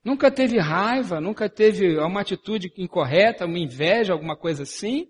Nunca 0.04 0.30
teve 0.30 0.60
raiva? 0.60 1.22
Nunca 1.22 1.48
teve 1.50 1.98
uma 1.98 2.22
atitude 2.22 2.74
incorreta, 2.78 3.46
uma 3.46 3.60
inveja, 3.60 4.12
alguma 4.12 4.36
coisa 4.36 4.64
assim? 4.64 5.10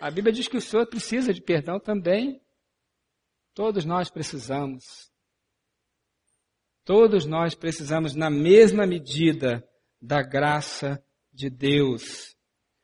A 0.00 0.10
Bíblia 0.10 0.32
diz 0.32 0.48
que 0.48 0.56
o 0.56 0.60
senhor 0.60 0.86
precisa 0.86 1.34
de 1.34 1.42
perdão 1.42 1.78
também. 1.78 2.40
Todos 3.54 3.84
nós 3.84 4.08
precisamos. 4.08 5.10
Todos 6.82 7.26
nós 7.26 7.54
precisamos, 7.54 8.14
na 8.14 8.30
mesma 8.30 8.86
medida, 8.86 9.62
da 10.00 10.22
graça 10.22 11.02
de 11.32 11.50
Deus. 11.50 12.34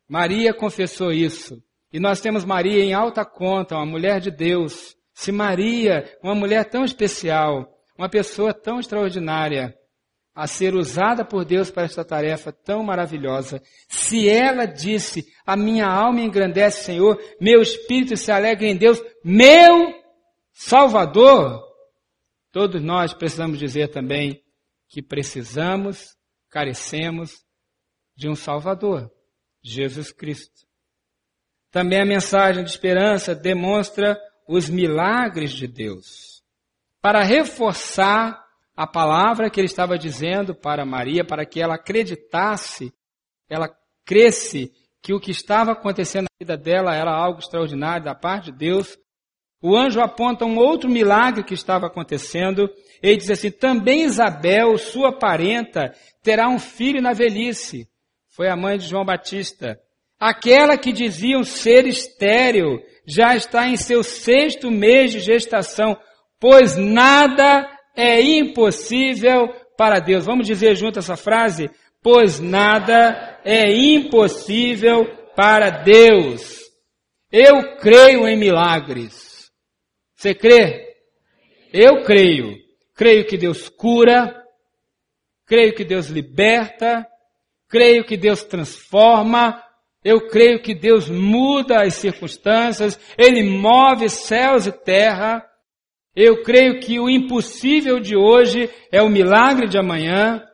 Maria 0.08 0.54
confessou 0.54 1.12
isso. 1.12 1.62
E 1.92 2.00
nós 2.00 2.20
temos 2.20 2.44
Maria 2.44 2.82
em 2.82 2.92
alta 2.92 3.24
conta, 3.24 3.76
uma 3.76 3.86
mulher 3.86 4.20
de 4.20 4.30
Deus. 4.30 4.94
Se 5.14 5.32
Maria, 5.32 6.04
uma 6.22 6.34
mulher 6.34 6.68
tão 6.68 6.84
especial, 6.84 7.68
uma 7.98 8.08
pessoa 8.08 8.52
tão 8.52 8.78
extraordinária, 8.78 9.74
a 10.34 10.46
ser 10.46 10.74
usada 10.74 11.24
por 11.24 11.46
Deus 11.46 11.70
para 11.70 11.84
esta 11.84 12.04
tarefa 12.04 12.52
tão 12.52 12.82
maravilhosa, 12.82 13.62
se 13.88 14.28
ela 14.28 14.66
disse, 14.66 15.24
a 15.46 15.56
minha 15.56 15.86
alma 15.86 16.20
engrandece, 16.20 16.84
Senhor, 16.84 17.18
meu 17.40 17.62
espírito 17.62 18.14
se 18.18 18.30
alegra 18.30 18.66
em 18.66 18.76
Deus, 18.76 19.02
meu 19.24 19.94
Salvador, 20.52 21.62
todos 22.52 22.82
nós 22.82 23.14
precisamos 23.14 23.58
dizer 23.58 23.88
também 23.88 24.42
que 24.90 25.00
precisamos, 25.02 26.14
carecemos 26.50 27.45
de 28.16 28.28
um 28.28 28.34
Salvador, 28.34 29.10
Jesus 29.62 30.10
Cristo. 30.10 30.66
Também 31.70 32.00
a 32.00 32.06
mensagem 32.06 32.64
de 32.64 32.70
esperança 32.70 33.34
demonstra 33.34 34.18
os 34.48 34.70
milagres 34.70 35.52
de 35.52 35.66
Deus. 35.66 36.42
Para 37.02 37.22
reforçar 37.22 38.42
a 38.74 38.86
palavra 38.86 39.50
que 39.50 39.60
ele 39.60 39.66
estava 39.66 39.98
dizendo 39.98 40.54
para 40.54 40.84
Maria, 40.84 41.24
para 41.24 41.44
que 41.44 41.60
ela 41.60 41.74
acreditasse, 41.74 42.92
ela 43.48 43.68
cresce 44.04 44.72
que 45.02 45.12
o 45.12 45.20
que 45.20 45.30
estava 45.30 45.72
acontecendo 45.72 46.24
na 46.24 46.36
vida 46.40 46.56
dela 46.56 46.94
era 46.94 47.10
algo 47.10 47.38
extraordinário 47.38 48.04
da 48.04 48.14
parte 48.14 48.50
de 48.50 48.58
Deus. 48.58 48.98
O 49.62 49.76
anjo 49.76 50.00
aponta 50.00 50.44
um 50.44 50.58
outro 50.58 50.90
milagre 50.90 51.44
que 51.44 51.54
estava 51.54 51.86
acontecendo. 51.86 52.68
Ele 53.02 53.16
diz 53.16 53.30
assim: 53.30 53.50
também 53.50 54.02
Isabel, 54.02 54.76
sua 54.78 55.16
parenta, 55.16 55.94
terá 56.22 56.48
um 56.48 56.58
filho 56.58 57.00
na 57.00 57.12
velhice. 57.12 57.88
Foi 58.36 58.48
a 58.48 58.56
mãe 58.56 58.76
de 58.76 58.86
João 58.86 59.02
Batista. 59.02 59.80
Aquela 60.20 60.76
que 60.76 60.92
diziam 60.92 61.42
ser 61.42 61.86
estéril 61.86 62.82
já 63.06 63.34
está 63.34 63.66
em 63.66 63.78
seu 63.78 64.02
sexto 64.02 64.70
mês 64.70 65.10
de 65.10 65.20
gestação, 65.20 65.98
pois 66.38 66.76
nada 66.76 67.66
é 67.96 68.20
impossível 68.20 69.48
para 69.78 70.00
Deus. 70.00 70.26
Vamos 70.26 70.46
dizer 70.46 70.76
junto 70.76 70.98
essa 70.98 71.16
frase? 71.16 71.70
Pois 72.02 72.38
nada 72.38 73.40
é 73.42 73.72
impossível 73.72 75.06
para 75.34 75.70
Deus. 75.70 76.60
Eu 77.32 77.78
creio 77.78 78.28
em 78.28 78.36
milagres. 78.36 79.50
Você 80.14 80.34
crê? 80.34 80.94
Eu 81.72 82.02
creio. 82.04 82.54
Creio 82.94 83.26
que 83.26 83.38
Deus 83.38 83.70
cura, 83.70 84.42
creio 85.46 85.74
que 85.74 85.84
Deus 85.84 86.08
liberta, 86.08 87.06
creio 87.68 88.04
que 88.04 88.16
Deus 88.16 88.42
transforma, 88.42 89.62
eu 90.04 90.28
creio 90.28 90.62
que 90.62 90.72
Deus 90.72 91.08
muda 91.10 91.82
as 91.82 91.94
circunstâncias, 91.94 92.96
Ele 93.18 93.42
move 93.42 94.08
céus 94.08 94.64
e 94.64 94.70
terra. 94.70 95.44
Eu 96.14 96.44
creio 96.44 96.78
que 96.78 97.00
o 97.00 97.10
impossível 97.10 97.98
de 97.98 98.16
hoje 98.16 98.70
é 98.92 99.02
o 99.02 99.08
milagre 99.08 99.66
de 99.66 99.76
amanhã. 99.76 100.46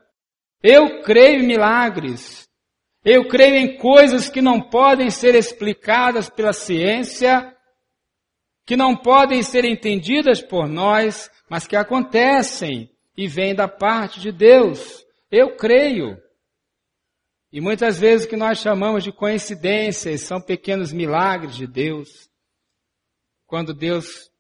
Eu 0.63 1.03
creio 1.03 1.43
em 1.43 1.47
milagres. 1.47 2.49
Eu 3.05 3.29
creio 3.29 3.57
em 3.57 3.77
coisas 3.77 4.31
que 4.31 4.41
não 4.41 4.61
podem 4.61 5.11
ser 5.11 5.35
explicadas 5.35 6.31
pela 6.31 6.55
ciência, 6.55 7.55
que 8.65 8.77
não 8.77 8.97
podem 8.97 9.43
ser 9.43 9.67
entendidas 9.67 10.41
por 10.41 10.69
nós, 10.69 11.29
mas 11.51 11.67
que 11.67 11.77
acontecem 11.77 12.89
e 13.15 13.27
vêm 13.27 13.55
da 13.55 13.69
parte 13.69 14.19
de 14.19 14.31
Deus. 14.33 15.05
Eu 15.31 15.57
creio. 15.57 16.17
E 17.53 17.61
muitas 17.61 17.99
vezes 17.99 18.27
o 18.27 18.31
que 18.31 18.37
nós 18.37 18.59
chamamos 18.59 19.05
de 19.05 19.13
coincidências 19.13 20.23
são 20.23 20.41
pequenos 20.41 20.91
milagres 20.91 21.55
de 21.55 21.67
Deus. 21.67 22.31
Quando 23.47 23.75
Deus 23.75 24.31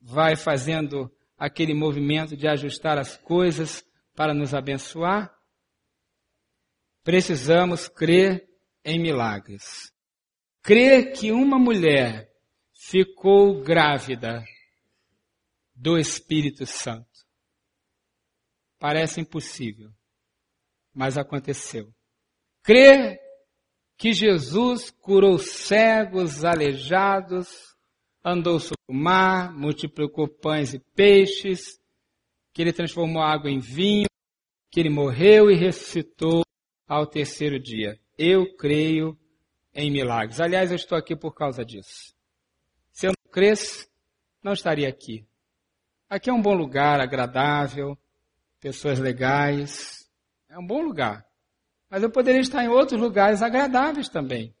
vai 0.00 0.34
fazendo 0.34 1.08
aquele 1.38 1.72
movimento 1.72 2.36
de 2.36 2.48
ajustar 2.48 2.98
as 2.98 3.16
coisas 3.16 3.84
para 4.16 4.34
nos 4.34 4.52
abençoar, 4.52 5.32
precisamos 7.04 7.86
crer 7.86 8.48
em 8.84 8.98
milagres. 8.98 9.92
Crer 10.60 11.12
que 11.12 11.30
uma 11.30 11.58
mulher 11.58 12.28
ficou 12.72 13.62
grávida 13.62 14.44
do 15.72 15.96
Espírito 15.96 16.66
Santo. 16.66 17.08
Parece 18.76 19.20
impossível, 19.20 19.90
mas 20.92 21.16
aconteceu. 21.16 21.94
Crer 22.62 23.18
que 23.96 24.12
Jesus 24.12 24.90
curou 24.90 25.38
cegos, 25.38 26.44
aleijados, 26.44 27.76
andou 28.24 28.58
sobre 28.58 28.82
o 28.88 28.94
mar, 28.94 29.52
multiplicou 29.52 30.28
pães 30.28 30.74
e 30.74 30.78
peixes, 30.94 31.80
que 32.52 32.62
ele 32.62 32.72
transformou 32.72 33.22
água 33.22 33.50
em 33.50 33.58
vinho, 33.58 34.08
que 34.70 34.80
ele 34.80 34.90
morreu 34.90 35.50
e 35.50 35.54
ressuscitou 35.54 36.42
ao 36.86 37.06
terceiro 37.06 37.58
dia. 37.58 37.98
Eu 38.16 38.56
creio 38.56 39.18
em 39.74 39.90
milagres. 39.90 40.40
Aliás, 40.40 40.70
eu 40.70 40.76
estou 40.76 40.96
aqui 40.96 41.14
por 41.16 41.34
causa 41.34 41.64
disso. 41.64 42.14
Se 42.92 43.06
eu 43.06 43.12
não 43.12 43.32
cresce, 43.32 43.88
não 44.42 44.52
estaria 44.52 44.88
aqui. 44.88 45.26
Aqui 46.08 46.28
é 46.28 46.32
um 46.32 46.42
bom 46.42 46.54
lugar, 46.54 47.00
agradável, 47.00 47.96
pessoas 48.58 48.98
legais. 48.98 50.10
É 50.48 50.58
um 50.58 50.66
bom 50.66 50.82
lugar. 50.82 51.29
Mas 51.90 52.02
eu 52.02 52.10
poderia 52.10 52.40
estar 52.40 52.64
em 52.64 52.68
outros 52.68 53.00
lugares 53.00 53.42
agradáveis 53.42 54.08
também. 54.08 54.54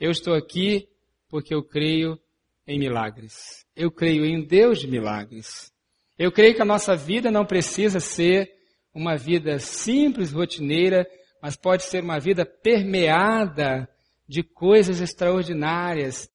Eu 0.00 0.10
estou 0.10 0.34
aqui 0.34 0.88
porque 1.28 1.54
eu 1.54 1.62
creio 1.62 2.18
em 2.66 2.78
milagres. 2.78 3.64
Eu 3.76 3.90
creio 3.90 4.24
em 4.24 4.44
Deus 4.44 4.80
de 4.80 4.88
milagres. 4.88 5.72
Eu 6.18 6.32
creio 6.32 6.54
que 6.54 6.62
a 6.62 6.66
nossa 6.66 6.96
vida 6.96 7.30
não 7.30 7.46
precisa 7.46 8.00
ser 8.00 8.50
uma 8.92 9.16
vida 9.16 9.58
simples, 9.58 10.32
rotineira, 10.32 11.06
mas 11.40 11.56
pode 11.56 11.84
ser 11.84 12.02
uma 12.02 12.18
vida 12.18 12.44
permeada 12.44 13.88
de 14.28 14.42
coisas 14.42 15.00
extraordinárias 15.00 16.28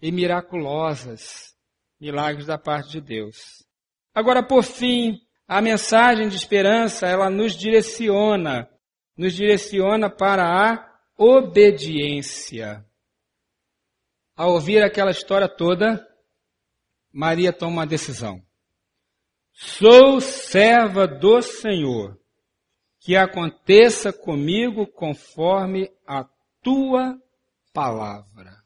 e 0.00 0.10
miraculosas, 0.10 1.54
milagres 2.00 2.46
da 2.46 2.58
parte 2.58 2.92
de 2.92 3.00
Deus. 3.00 3.64
Agora, 4.14 4.42
por 4.42 4.64
fim, 4.64 5.20
a 5.46 5.60
mensagem 5.60 6.28
de 6.28 6.36
esperança, 6.36 7.06
ela 7.06 7.28
nos 7.28 7.54
direciona 7.54 8.68
nos 9.20 9.34
direciona 9.34 10.08
para 10.08 10.44
a 10.46 10.98
obediência. 11.14 12.82
Ao 14.34 14.52
ouvir 14.52 14.82
aquela 14.82 15.10
história 15.10 15.46
toda, 15.46 16.08
Maria 17.12 17.52
toma 17.52 17.72
uma 17.72 17.86
decisão. 17.86 18.42
Sou 19.52 20.22
serva 20.22 21.06
do 21.06 21.42
Senhor, 21.42 22.18
que 22.98 23.14
aconteça 23.14 24.10
comigo 24.10 24.86
conforme 24.86 25.92
a 26.06 26.26
tua 26.62 27.20
palavra. 27.74 28.56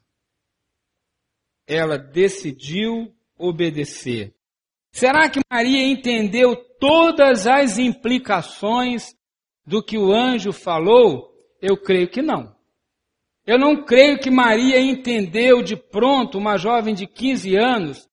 Ela 1.67 1.97
decidiu 1.97 3.13
obedecer. 3.37 4.33
Será 4.89 5.29
que 5.29 5.41
Maria 5.51 5.83
entendeu 5.83 6.55
todas 6.79 7.45
as 7.45 7.77
implicações 7.77 9.13
do 9.65 9.83
que 9.83 9.97
o 9.97 10.13
anjo 10.13 10.51
falou? 10.51 11.31
Eu 11.61 11.77
creio 11.77 12.09
que 12.09 12.21
não. 12.21 12.55
Eu 13.45 13.59
não 13.59 13.83
creio 13.83 14.19
que 14.19 14.31
Maria 14.31 14.79
entendeu 14.79 15.61
de 15.61 15.75
pronto, 15.75 16.37
uma 16.37 16.57
jovem 16.57 16.93
de 16.95 17.05
15 17.05 17.55
anos, 17.55 18.09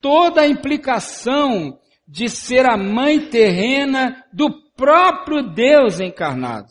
toda 0.00 0.42
a 0.42 0.46
implicação 0.46 1.78
de 2.06 2.28
ser 2.28 2.64
a 2.64 2.76
mãe 2.76 3.28
terrena 3.28 4.24
do 4.32 4.48
próprio 4.72 5.42
Deus 5.42 6.00
encarnado. 6.00 6.68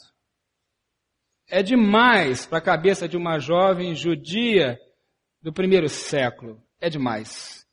É 1.49 1.61
demais 1.61 2.45
para 2.45 2.57
a 2.57 2.61
cabeça 2.61 3.07
de 3.07 3.15
uma 3.15 3.39
jovem 3.39 3.93
judia 3.93 4.77
do 5.41 5.53
primeiro 5.53 5.87
século. 5.87 6.61
É 6.79 6.89
demais. 6.89 7.65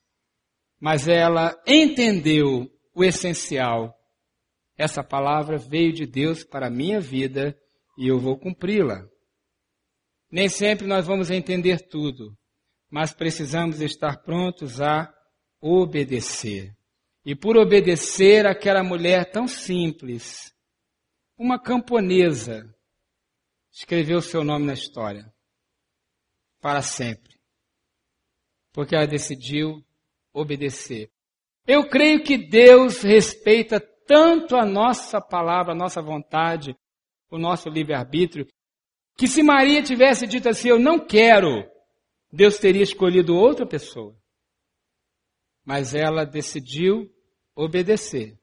Mas 0.79 1.07
ela 1.07 1.57
entendeu 1.65 2.69
o 2.93 3.03
essencial 3.03 3.93
essa 4.77 5.03
palavra 5.03 5.57
veio 5.57 5.93
de 5.93 6.05
Deus 6.05 6.43
para 6.43 6.67
a 6.67 6.71
minha 6.71 6.99
vida 6.99 7.57
e 7.97 8.07
eu 8.07 8.19
vou 8.19 8.37
cumpri-la. 8.37 9.07
Nem 10.29 10.49
sempre 10.49 10.85
nós 10.85 11.05
vamos 11.05 11.31
entender 11.31 11.87
tudo, 11.87 12.37
mas 12.89 13.13
precisamos 13.13 13.79
estar 13.79 14.21
prontos 14.23 14.81
a 14.81 15.13
obedecer. 15.61 16.75
E 17.25 17.35
por 17.35 17.57
obedecer 17.57 18.45
aquela 18.45 18.83
mulher 18.83 19.31
tão 19.31 19.47
simples, 19.47 20.53
uma 21.37 21.59
camponesa, 21.59 22.69
escreveu 23.71 24.21
seu 24.21 24.43
nome 24.43 24.65
na 24.65 24.73
história. 24.73 25.33
Para 26.61 26.81
sempre. 26.81 27.35
Porque 28.71 28.95
ela 28.95 29.07
decidiu 29.07 29.83
obedecer. 30.33 31.09
Eu 31.65 31.87
creio 31.89 32.23
que 32.23 32.37
Deus 32.37 33.01
respeita 33.01 33.79
tanto 34.05 34.55
a 34.55 34.65
nossa 34.65 35.19
palavra, 35.19 35.73
a 35.73 35.77
nossa 35.77 36.01
vontade, 36.01 36.75
o 37.29 37.37
nosso 37.37 37.69
livre-arbítrio, 37.69 38.47
que 39.17 39.27
se 39.27 39.41
Maria 39.41 39.81
tivesse 39.81 40.27
dito 40.27 40.49
assim, 40.49 40.69
eu 40.69 40.79
não 40.79 40.99
quero, 40.99 41.69
Deus 42.31 42.57
teria 42.57 42.83
escolhido 42.83 43.35
outra 43.35 43.65
pessoa. 43.65 44.15
Mas 45.63 45.95
ela 45.95 46.25
decidiu 46.25 47.09
obedecer. 47.55 48.37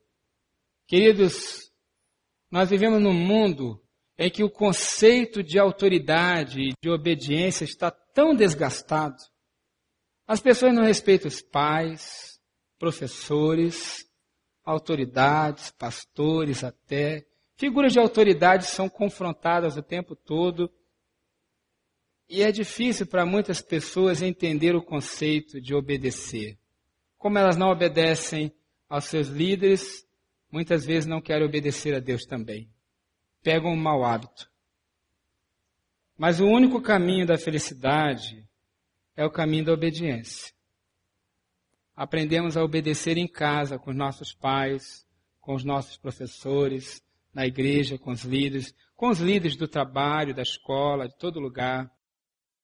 Queridos, 0.87 1.71
nós 2.51 2.71
vivemos 2.71 3.01
num 3.01 3.13
mundo 3.13 3.81
em 4.19 4.31
que 4.31 4.43
o 4.45 4.51
conceito 4.51 5.43
de 5.43 5.59
autoridade 5.59 6.61
e 6.61 6.73
de 6.83 6.91
obediência 6.91 7.65
está 7.65 7.91
tão 7.91 8.35
desgastado. 8.35 9.17
As 10.27 10.41
pessoas 10.41 10.75
não 10.75 10.85
respeitam 10.85 11.29
os 11.29 11.43
pais, 11.43 12.41
professores, 12.79 14.07
autoridades, 14.65 15.71
pastores 15.71 16.63
até. 16.65 17.27
Figuras 17.57 17.93
de 17.93 17.99
autoridade 17.99 18.67
são 18.67 18.89
confrontadas 18.89 19.77
o 19.77 19.83
tempo 19.83 20.17
todo. 20.17 20.71
E 22.29 22.43
é 22.43 22.51
difícil 22.51 23.07
para 23.07 23.27
muitas 23.27 23.61
pessoas 23.61 24.23
entender 24.23 24.75
o 24.75 24.83
conceito 24.83 25.61
de 25.61 25.75
obedecer. 25.75 26.59
Como 27.19 27.39
elas 27.39 27.57
não 27.57 27.69
obedecem 27.69 28.53
aos 28.89 29.05
seus 29.05 29.29
líderes, 29.29 30.07
muitas 30.51 30.85
vezes 30.85 31.07
não 31.07 31.21
querem 31.21 31.47
obedecer 31.47 31.95
a 31.95 32.01
Deus 32.01 32.25
também. 32.25 32.69
Pegam 33.43 33.73
um 33.73 33.77
mau 33.77 34.05
hábito. 34.05 34.51
Mas 36.17 36.41
o 36.41 36.47
único 36.47 36.81
caminho 36.81 37.27
da 37.27 37.37
felicidade 37.37 38.47
é 39.17 39.25
o 39.25 39.31
caminho 39.31 39.65
da 39.65 39.73
obediência. 39.73 40.53
Aprendemos 41.95 42.57
a 42.57 42.65
obedecer 42.65 43.19
em 43.19 43.27
casa, 43.27 43.79
com 43.79 43.91
os 43.91 43.97
nossos 43.97 44.33
pais, 44.33 45.07
com 45.41 45.55
os 45.55 45.65
nossos 45.65 45.97
professores, 45.97 47.03
na 47.35 47.47
igreja, 47.47 47.99
com 47.99 48.11
os 48.11 48.23
líderes, 48.23 48.75
com 48.95 49.09
os 49.09 49.19
líderes 49.19 49.57
do 49.57 49.67
trabalho, 49.67 50.35
da 50.35 50.43
escola, 50.43 51.09
de 51.09 51.17
todo 51.19 51.41
lugar. 51.41 51.91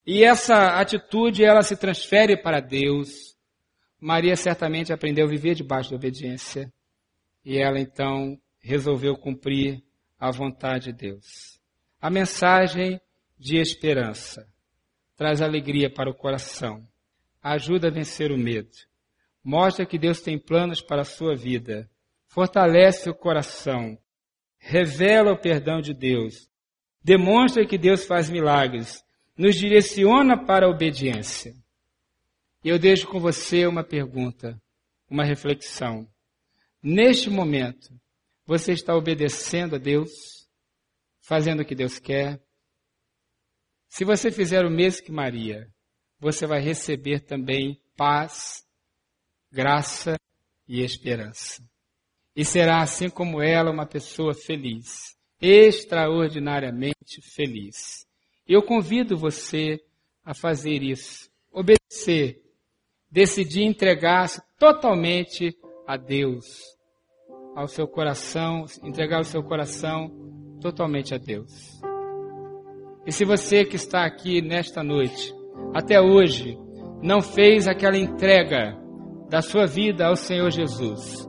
E 0.07 0.25
essa 0.25 0.81
atitude, 0.81 1.45
ela 1.45 1.63
se 1.63 1.77
transfere 1.77 2.37
para 2.37 2.61
Deus. 2.61 3.37
Maria 4.01 4.37
certamente 4.37 4.93
aprendeu 4.93 5.27
a 5.27 5.31
viver 5.31 5.55
debaixo 5.55 5.91
da 5.91 5.97
obediência. 5.97 6.73
E 7.45 7.59
ela 7.59 7.81
então 7.81 8.39
resolveu 8.61 9.17
cumprir 9.17 9.83
a 10.19 10.31
vontade 10.31 10.87
de 10.87 10.93
Deus. 10.93 11.61
A 12.01 12.09
mensagem 12.11 13.01
de 13.39 13.57
esperança 13.57 14.47
traz 15.17 15.43
alegria 15.43 15.93
para 15.93 16.11
o 16.11 16.15
coração, 16.15 16.87
ajuda 17.43 17.89
a 17.89 17.91
vencer 17.91 18.31
o 18.31 18.39
medo, 18.39 18.71
mostra 19.43 19.87
que 19.87 19.99
Deus 19.99 20.21
tem 20.21 20.39
planos 20.39 20.81
para 20.81 21.03
a 21.03 21.05
sua 21.05 21.35
vida, 21.35 21.91
fortalece 22.27 23.09
o 23.09 23.15
coração, 23.15 23.99
revela 24.59 25.33
o 25.33 25.41
perdão 25.41 25.81
de 25.81 25.95
Deus, 25.95 26.49
demonstra 27.03 27.67
que 27.67 27.79
Deus 27.79 28.05
faz 28.05 28.29
milagres, 28.29 29.03
nos 29.37 29.57
direciona 29.57 30.37
para 30.45 30.67
a 30.67 30.71
obediência. 30.71 31.55
Eu 32.63 32.79
deixo 32.79 33.07
com 33.07 33.21
você 33.21 33.67
uma 33.67 33.85
pergunta, 33.85 34.61
uma 35.09 35.25
reflexão. 35.25 36.09
Neste 36.83 37.31
momento, 37.31 37.89
você 38.45 38.73
está 38.73 38.95
obedecendo 38.95 39.77
a 39.77 39.79
Deus, 39.79 40.11
fazendo 41.21 41.61
o 41.61 41.65
que 41.65 41.75
Deus 41.75 41.99
quer? 41.99 42.41
Se 43.89 44.05
você 44.05 44.31
fizer 44.31 44.65
o 44.65 44.71
mesmo 44.71 45.05
que 45.05 45.13
Maria, 45.13 45.69
você 46.19 46.47
vai 46.47 46.61
receber 46.61 47.21
também 47.21 47.81
paz, 47.97 48.67
graça 49.51 50.17
e 50.67 50.83
esperança. 50.83 51.63
E 52.37 52.45
será 52.45 52.83
assim 52.83 53.09
como 53.09 53.43
ela 53.43 53.71
uma 53.71 53.87
pessoa 53.87 54.35
feliz, 54.35 55.17
extraordinariamente 55.41 57.21
feliz. 57.23 58.07
Eu 58.47 58.63
convido 58.63 59.17
você 59.17 59.81
a 60.25 60.35
fazer 60.35 60.83
isso, 60.83 61.29
obedecer, 61.51 62.43
decidir 63.11 63.63
entregar-se 63.63 64.41
totalmente 64.59 65.57
a 65.87 65.97
Deus, 65.97 66.47
ao 67.57 67.67
seu 67.67 67.89
coração, 67.89 68.67
entregar 68.83 69.21
o 69.21 69.25
seu 69.25 69.43
coração 69.43 70.11
totalmente 70.61 71.15
a 71.15 71.19
Deus. 71.19 71.81
E 73.07 73.13
se 73.13 73.25
você 73.25 73.65
que 73.65 73.77
está 73.77 74.05
aqui 74.05 74.43
nesta 74.43 74.85
noite, 74.85 75.35
até 75.75 76.01
hoje, 76.01 76.59
não 77.03 77.23
fez 77.23 77.67
aquela 77.67 77.97
entrega 77.97 78.77
da 79.29 79.43
sua 79.43 79.67
vida 79.67 80.07
ao 80.07 80.17
Senhor 80.17 80.51
Jesus, 80.51 81.29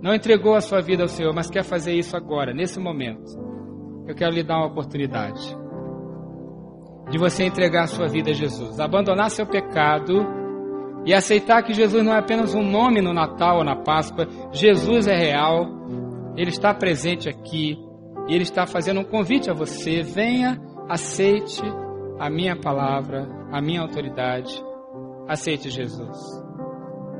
não 0.00 0.14
entregou 0.14 0.54
a 0.54 0.60
sua 0.60 0.80
vida 0.80 1.02
ao 1.02 1.08
Senhor, 1.08 1.32
mas 1.34 1.50
quer 1.50 1.64
fazer 1.64 1.94
isso 1.94 2.16
agora, 2.16 2.52
nesse 2.52 2.78
momento, 2.78 3.30
eu 4.06 4.14
quero 4.14 4.32
lhe 4.32 4.42
dar 4.42 4.58
uma 4.58 4.66
oportunidade 4.66 5.56
de 7.10 7.18
você 7.18 7.44
entregar 7.44 7.84
a 7.84 7.86
sua 7.86 8.08
vida 8.08 8.30
a 8.30 8.34
Jesus, 8.34 8.80
abandonar 8.80 9.30
seu 9.30 9.46
pecado 9.46 10.26
e 11.04 11.12
aceitar 11.12 11.62
que 11.62 11.74
Jesus 11.74 12.02
não 12.02 12.14
é 12.14 12.18
apenas 12.18 12.54
um 12.54 12.62
nome 12.62 13.00
no 13.00 13.12
Natal 13.12 13.58
ou 13.58 13.64
na 13.64 13.76
Páscoa, 13.76 14.26
Jesus 14.52 15.06
é 15.06 15.14
real, 15.14 15.66
Ele 16.36 16.50
está 16.50 16.72
presente 16.72 17.28
aqui 17.28 17.76
e 18.28 18.34
Ele 18.34 18.44
está 18.44 18.66
fazendo 18.66 19.00
um 19.00 19.04
convite 19.04 19.50
a 19.50 19.54
você: 19.54 20.02
venha, 20.02 20.60
aceite 20.88 21.62
a 22.18 22.30
minha 22.30 22.56
palavra, 22.56 23.28
a 23.50 23.60
minha 23.60 23.82
autoridade, 23.82 24.52
aceite 25.28 25.68
Jesus. 25.68 26.41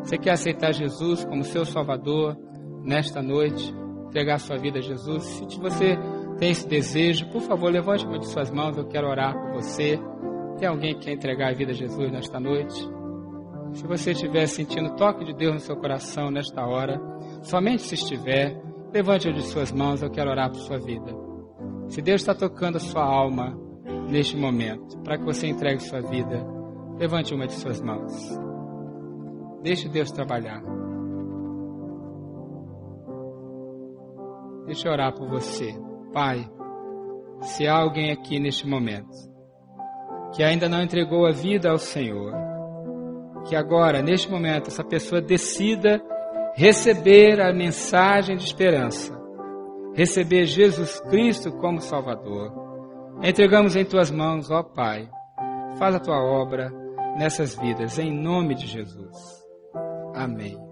Você 0.02 0.18
quer 0.18 0.32
aceitar 0.32 0.72
Jesus 0.72 1.24
como 1.24 1.44
seu 1.44 1.64
Salvador? 1.64 2.36
nesta 2.84 3.22
noite, 3.22 3.74
entregar 4.06 4.38
sua 4.38 4.56
vida 4.56 4.78
a 4.78 4.82
Jesus. 4.82 5.22
Se 5.24 5.58
você 5.58 5.96
tem 6.38 6.50
esse 6.50 6.66
desejo, 6.66 7.28
por 7.30 7.42
favor, 7.42 7.70
levante 7.70 8.04
uma 8.04 8.18
de 8.18 8.28
suas 8.28 8.50
mãos, 8.50 8.76
eu 8.76 8.86
quero 8.86 9.08
orar 9.08 9.34
por 9.34 9.52
você. 9.54 9.98
Tem 10.58 10.68
alguém 10.68 10.94
que 10.94 11.06
quer 11.06 11.12
entregar 11.12 11.50
a 11.50 11.54
vida 11.54 11.72
a 11.72 11.74
Jesus 11.74 12.10
nesta 12.10 12.38
noite? 12.38 12.88
Se 13.72 13.86
você 13.86 14.10
estiver 14.10 14.46
sentindo 14.46 14.90
o 14.90 14.96
toque 14.96 15.24
de 15.24 15.32
Deus 15.32 15.54
no 15.54 15.60
seu 15.60 15.76
coração 15.76 16.30
nesta 16.30 16.66
hora, 16.66 17.00
somente 17.42 17.82
se 17.82 17.94
estiver, 17.94 18.60
levante 18.92 19.28
uma 19.28 19.34
de 19.34 19.42
suas 19.44 19.72
mãos, 19.72 20.02
eu 20.02 20.10
quero 20.10 20.30
orar 20.30 20.50
por 20.50 20.58
sua 20.58 20.78
vida. 20.78 21.10
Se 21.88 22.02
Deus 22.02 22.20
está 22.20 22.34
tocando 22.34 22.76
a 22.76 22.80
sua 22.80 23.02
alma 23.02 23.58
neste 24.08 24.36
momento, 24.36 24.98
para 24.98 25.16
que 25.16 25.24
você 25.24 25.46
entregue 25.46 25.82
sua 25.82 26.02
vida, 26.02 26.44
levante 26.98 27.34
uma 27.34 27.46
de 27.46 27.54
suas 27.54 27.80
mãos. 27.80 28.51
Deixe 29.62 29.88
Deus 29.88 30.10
trabalhar. 30.10 30.62
Deixa 34.66 34.88
eu 34.88 34.92
orar 34.92 35.14
por 35.14 35.28
você. 35.28 35.72
Pai, 36.12 36.48
se 37.40 37.66
há 37.66 37.76
alguém 37.76 38.10
aqui 38.10 38.38
neste 38.38 38.66
momento 38.66 39.30
que 40.34 40.42
ainda 40.42 40.68
não 40.68 40.82
entregou 40.82 41.26
a 41.26 41.30
vida 41.30 41.70
ao 41.70 41.78
Senhor, 41.78 42.32
que 43.46 43.54
agora, 43.54 44.00
neste 44.00 44.30
momento, 44.30 44.68
essa 44.68 44.84
pessoa 44.84 45.20
decida 45.20 46.02
receber 46.54 47.40
a 47.40 47.52
mensagem 47.52 48.36
de 48.36 48.44
esperança, 48.44 49.12
receber 49.94 50.46
Jesus 50.46 51.00
Cristo 51.00 51.52
como 51.52 51.80
Salvador. 51.80 52.52
Entregamos 53.22 53.76
em 53.76 53.84
tuas 53.84 54.10
mãos, 54.10 54.50
ó 54.50 54.62
Pai. 54.62 55.08
Faz 55.78 55.94
a 55.94 56.00
tua 56.00 56.22
obra 56.22 56.70
nessas 57.18 57.54
vidas, 57.54 57.98
em 57.98 58.12
nome 58.12 58.54
de 58.54 58.66
Jesus. 58.66 59.41
Amém. 60.14 60.71